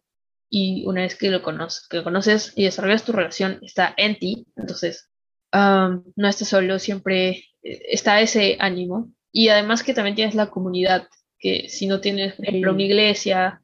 y 0.48 0.84
una 0.86 1.00
vez 1.00 1.16
que 1.16 1.28
lo, 1.28 1.42
conoces, 1.42 1.88
que 1.88 1.96
lo 1.96 2.04
conoces 2.04 2.52
y 2.54 2.62
desarrollas 2.62 3.04
tu 3.04 3.10
relación, 3.10 3.58
está 3.62 3.92
en 3.96 4.20
ti, 4.20 4.46
entonces 4.54 5.10
no 5.52 6.28
estás 6.28 6.46
solo, 6.46 6.78
siempre 6.78 7.30
eh, 7.64 7.82
está 7.90 8.20
ese 8.20 8.56
ánimo. 8.60 9.12
Y 9.32 9.48
además 9.48 9.82
que 9.82 9.94
también 9.94 10.14
tienes 10.14 10.36
la 10.36 10.48
comunidad, 10.48 11.08
que 11.40 11.68
si 11.68 11.88
no 11.88 12.00
tienes, 12.00 12.34
por 12.34 12.46
ejemplo, 12.46 12.72
una 12.72 12.82
iglesia, 12.84 13.61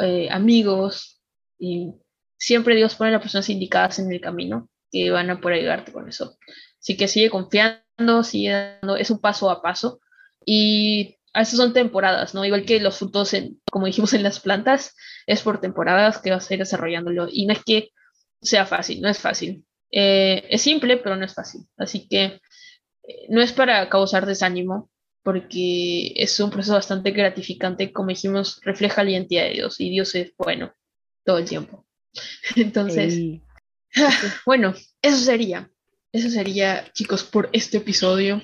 eh, 0.00 0.28
amigos, 0.30 1.20
y 1.58 1.94
siempre 2.36 2.76
Dios 2.76 2.94
pone 2.94 3.12
las 3.12 3.22
personas 3.22 3.48
indicadas 3.48 3.98
en 3.98 4.12
el 4.12 4.20
camino, 4.20 4.68
que 4.90 5.10
van 5.10 5.30
a 5.30 5.40
poder 5.40 5.58
ayudarte 5.58 5.92
con 5.92 6.08
eso. 6.08 6.36
Así 6.78 6.96
que 6.96 7.08
sigue 7.08 7.30
confiando, 7.30 8.22
sigue 8.22 8.78
dando, 8.80 8.96
es 8.96 9.10
un 9.10 9.18
paso 9.18 9.50
a 9.50 9.62
paso. 9.62 10.00
Y 10.44 11.16
a 11.32 11.40
veces 11.40 11.58
son 11.58 11.72
temporadas, 11.72 12.34
¿no? 12.34 12.44
Igual 12.44 12.64
que 12.64 12.78
los 12.78 12.98
frutos, 12.98 13.34
en, 13.34 13.60
como 13.70 13.86
dijimos 13.86 14.12
en 14.14 14.22
las 14.22 14.40
plantas, 14.40 14.94
es 15.26 15.42
por 15.42 15.60
temporadas 15.60 16.18
que 16.18 16.30
vas 16.30 16.48
a 16.48 16.54
ir 16.54 16.60
desarrollándolo. 16.60 17.28
Y 17.30 17.46
no 17.46 17.54
es 17.54 17.64
que 17.64 17.90
sea 18.40 18.66
fácil, 18.66 19.00
no 19.00 19.08
es 19.08 19.18
fácil. 19.18 19.64
Eh, 19.90 20.44
es 20.50 20.62
simple, 20.62 20.98
pero 20.98 21.16
no 21.16 21.24
es 21.24 21.34
fácil. 21.34 21.62
Así 21.76 22.06
que 22.08 22.24
eh, 22.24 23.26
no 23.30 23.40
es 23.40 23.52
para 23.52 23.88
causar 23.88 24.26
desánimo, 24.26 24.90
porque 25.24 26.12
es 26.16 26.38
un 26.38 26.50
proceso 26.50 26.74
bastante 26.74 27.10
gratificante, 27.10 27.92
como 27.92 28.10
dijimos, 28.10 28.60
refleja 28.62 29.02
la 29.02 29.10
identidad 29.10 29.44
de 29.44 29.54
Dios 29.54 29.80
y 29.80 29.90
Dios 29.90 30.14
es 30.14 30.32
bueno 30.36 30.72
todo 31.24 31.38
el 31.38 31.48
tiempo. 31.48 31.86
Entonces, 32.56 33.40
bueno, 34.46 34.74
eso 35.00 35.16
sería, 35.16 35.70
eso 36.12 36.28
sería, 36.28 36.84
chicos, 36.92 37.24
por 37.24 37.48
este 37.52 37.78
episodio. 37.78 38.42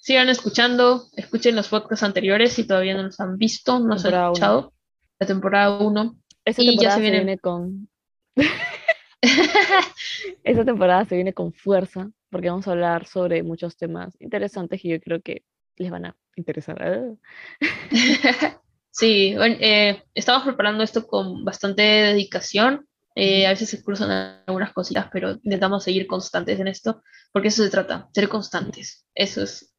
sigan 0.00 0.28
escuchando, 0.28 1.08
escuchen 1.16 1.56
los 1.56 1.68
podcasts 1.68 2.04
anteriores 2.04 2.52
si 2.52 2.64
todavía 2.64 2.94
no 2.94 3.02
los 3.02 3.18
han 3.18 3.36
visto, 3.36 3.80
no 3.80 3.98
se 3.98 4.08
han 4.08 4.14
escuchado. 4.14 4.72
La 5.18 5.26
temporada 5.26 5.78
1. 5.78 6.16
Esa 6.44 6.62
temporada 6.62 6.94
se 6.94 7.10
viene 7.10 7.38
con 7.38 7.88
Esta 10.44 10.64
temporada 10.64 11.04
se 11.06 11.16
viene 11.16 11.32
con 11.32 11.52
fuerza 11.52 12.08
porque 12.30 12.50
vamos 12.50 12.66
a 12.68 12.72
hablar 12.72 13.06
sobre 13.06 13.42
muchos 13.42 13.76
temas 13.76 14.14
interesantes 14.20 14.84
y 14.84 14.88
yo 14.90 15.00
creo 15.00 15.20
que 15.22 15.44
les 15.76 15.90
van 15.90 16.06
a 16.06 16.16
interesar. 16.36 17.16
sí, 18.90 19.34
bueno, 19.36 19.56
eh, 19.60 20.02
estamos 20.14 20.44
preparando 20.44 20.82
esto 20.82 21.06
con 21.06 21.44
bastante 21.44 21.82
dedicación. 21.82 22.86
Eh, 23.14 23.46
a 23.46 23.50
veces 23.50 23.70
se 23.70 23.82
cruzan 23.82 24.42
algunas 24.46 24.72
cositas, 24.72 25.08
pero 25.10 25.32
intentamos 25.42 25.84
seguir 25.84 26.06
constantes 26.06 26.60
en 26.60 26.68
esto, 26.68 27.02
porque 27.32 27.48
eso 27.48 27.64
se 27.64 27.70
trata, 27.70 28.08
ser 28.12 28.28
constantes. 28.28 29.06
Eso 29.14 29.42
es. 29.42 29.74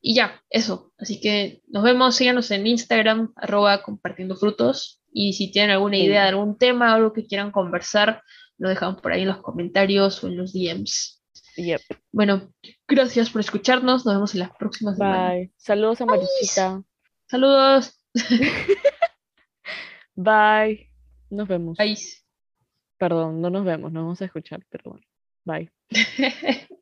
Y 0.00 0.14
ya, 0.14 0.40
eso. 0.50 0.92
Así 0.98 1.20
que 1.20 1.62
nos 1.66 1.82
vemos, 1.82 2.14
síganos 2.14 2.50
en 2.52 2.66
Instagram, 2.66 3.32
arroba 3.34 3.82
compartiendo 3.82 4.36
frutos. 4.36 5.02
Y 5.12 5.32
si 5.32 5.50
tienen 5.50 5.72
alguna 5.72 5.96
idea 5.96 6.22
de 6.22 6.28
algún 6.28 6.58
tema 6.58 6.92
o 6.92 6.96
algo 6.96 7.12
que 7.12 7.26
quieran 7.26 7.50
conversar, 7.50 8.22
lo 8.58 8.68
dejamos 8.68 9.00
por 9.00 9.12
ahí 9.12 9.22
en 9.22 9.28
los 9.28 9.42
comentarios 9.42 10.22
o 10.22 10.28
en 10.28 10.36
los 10.36 10.52
DMs. 10.52 11.15
Yep. 11.56 11.80
Bueno, 12.12 12.52
gracias 12.86 13.30
por 13.30 13.40
escucharnos. 13.40 14.04
Nos 14.04 14.14
vemos 14.14 14.34
en 14.34 14.40
las 14.40 14.56
próximas 14.56 14.98
Bye. 14.98 15.52
Saludos 15.56 16.00
a 16.00 16.06
Marichita. 16.06 16.82
Saludos. 17.26 17.98
Bye. 20.14 20.90
Nos 21.30 21.48
vemos. 21.48 21.78
Bye. 21.78 21.98
Perdón, 22.98 23.40
no 23.40 23.50
nos 23.50 23.64
vemos, 23.64 23.92
nos 23.92 24.02
vamos 24.02 24.22
a 24.22 24.24
escuchar, 24.24 24.64
pero 24.70 24.92
bueno. 24.92 25.06
Bye. 25.44 25.70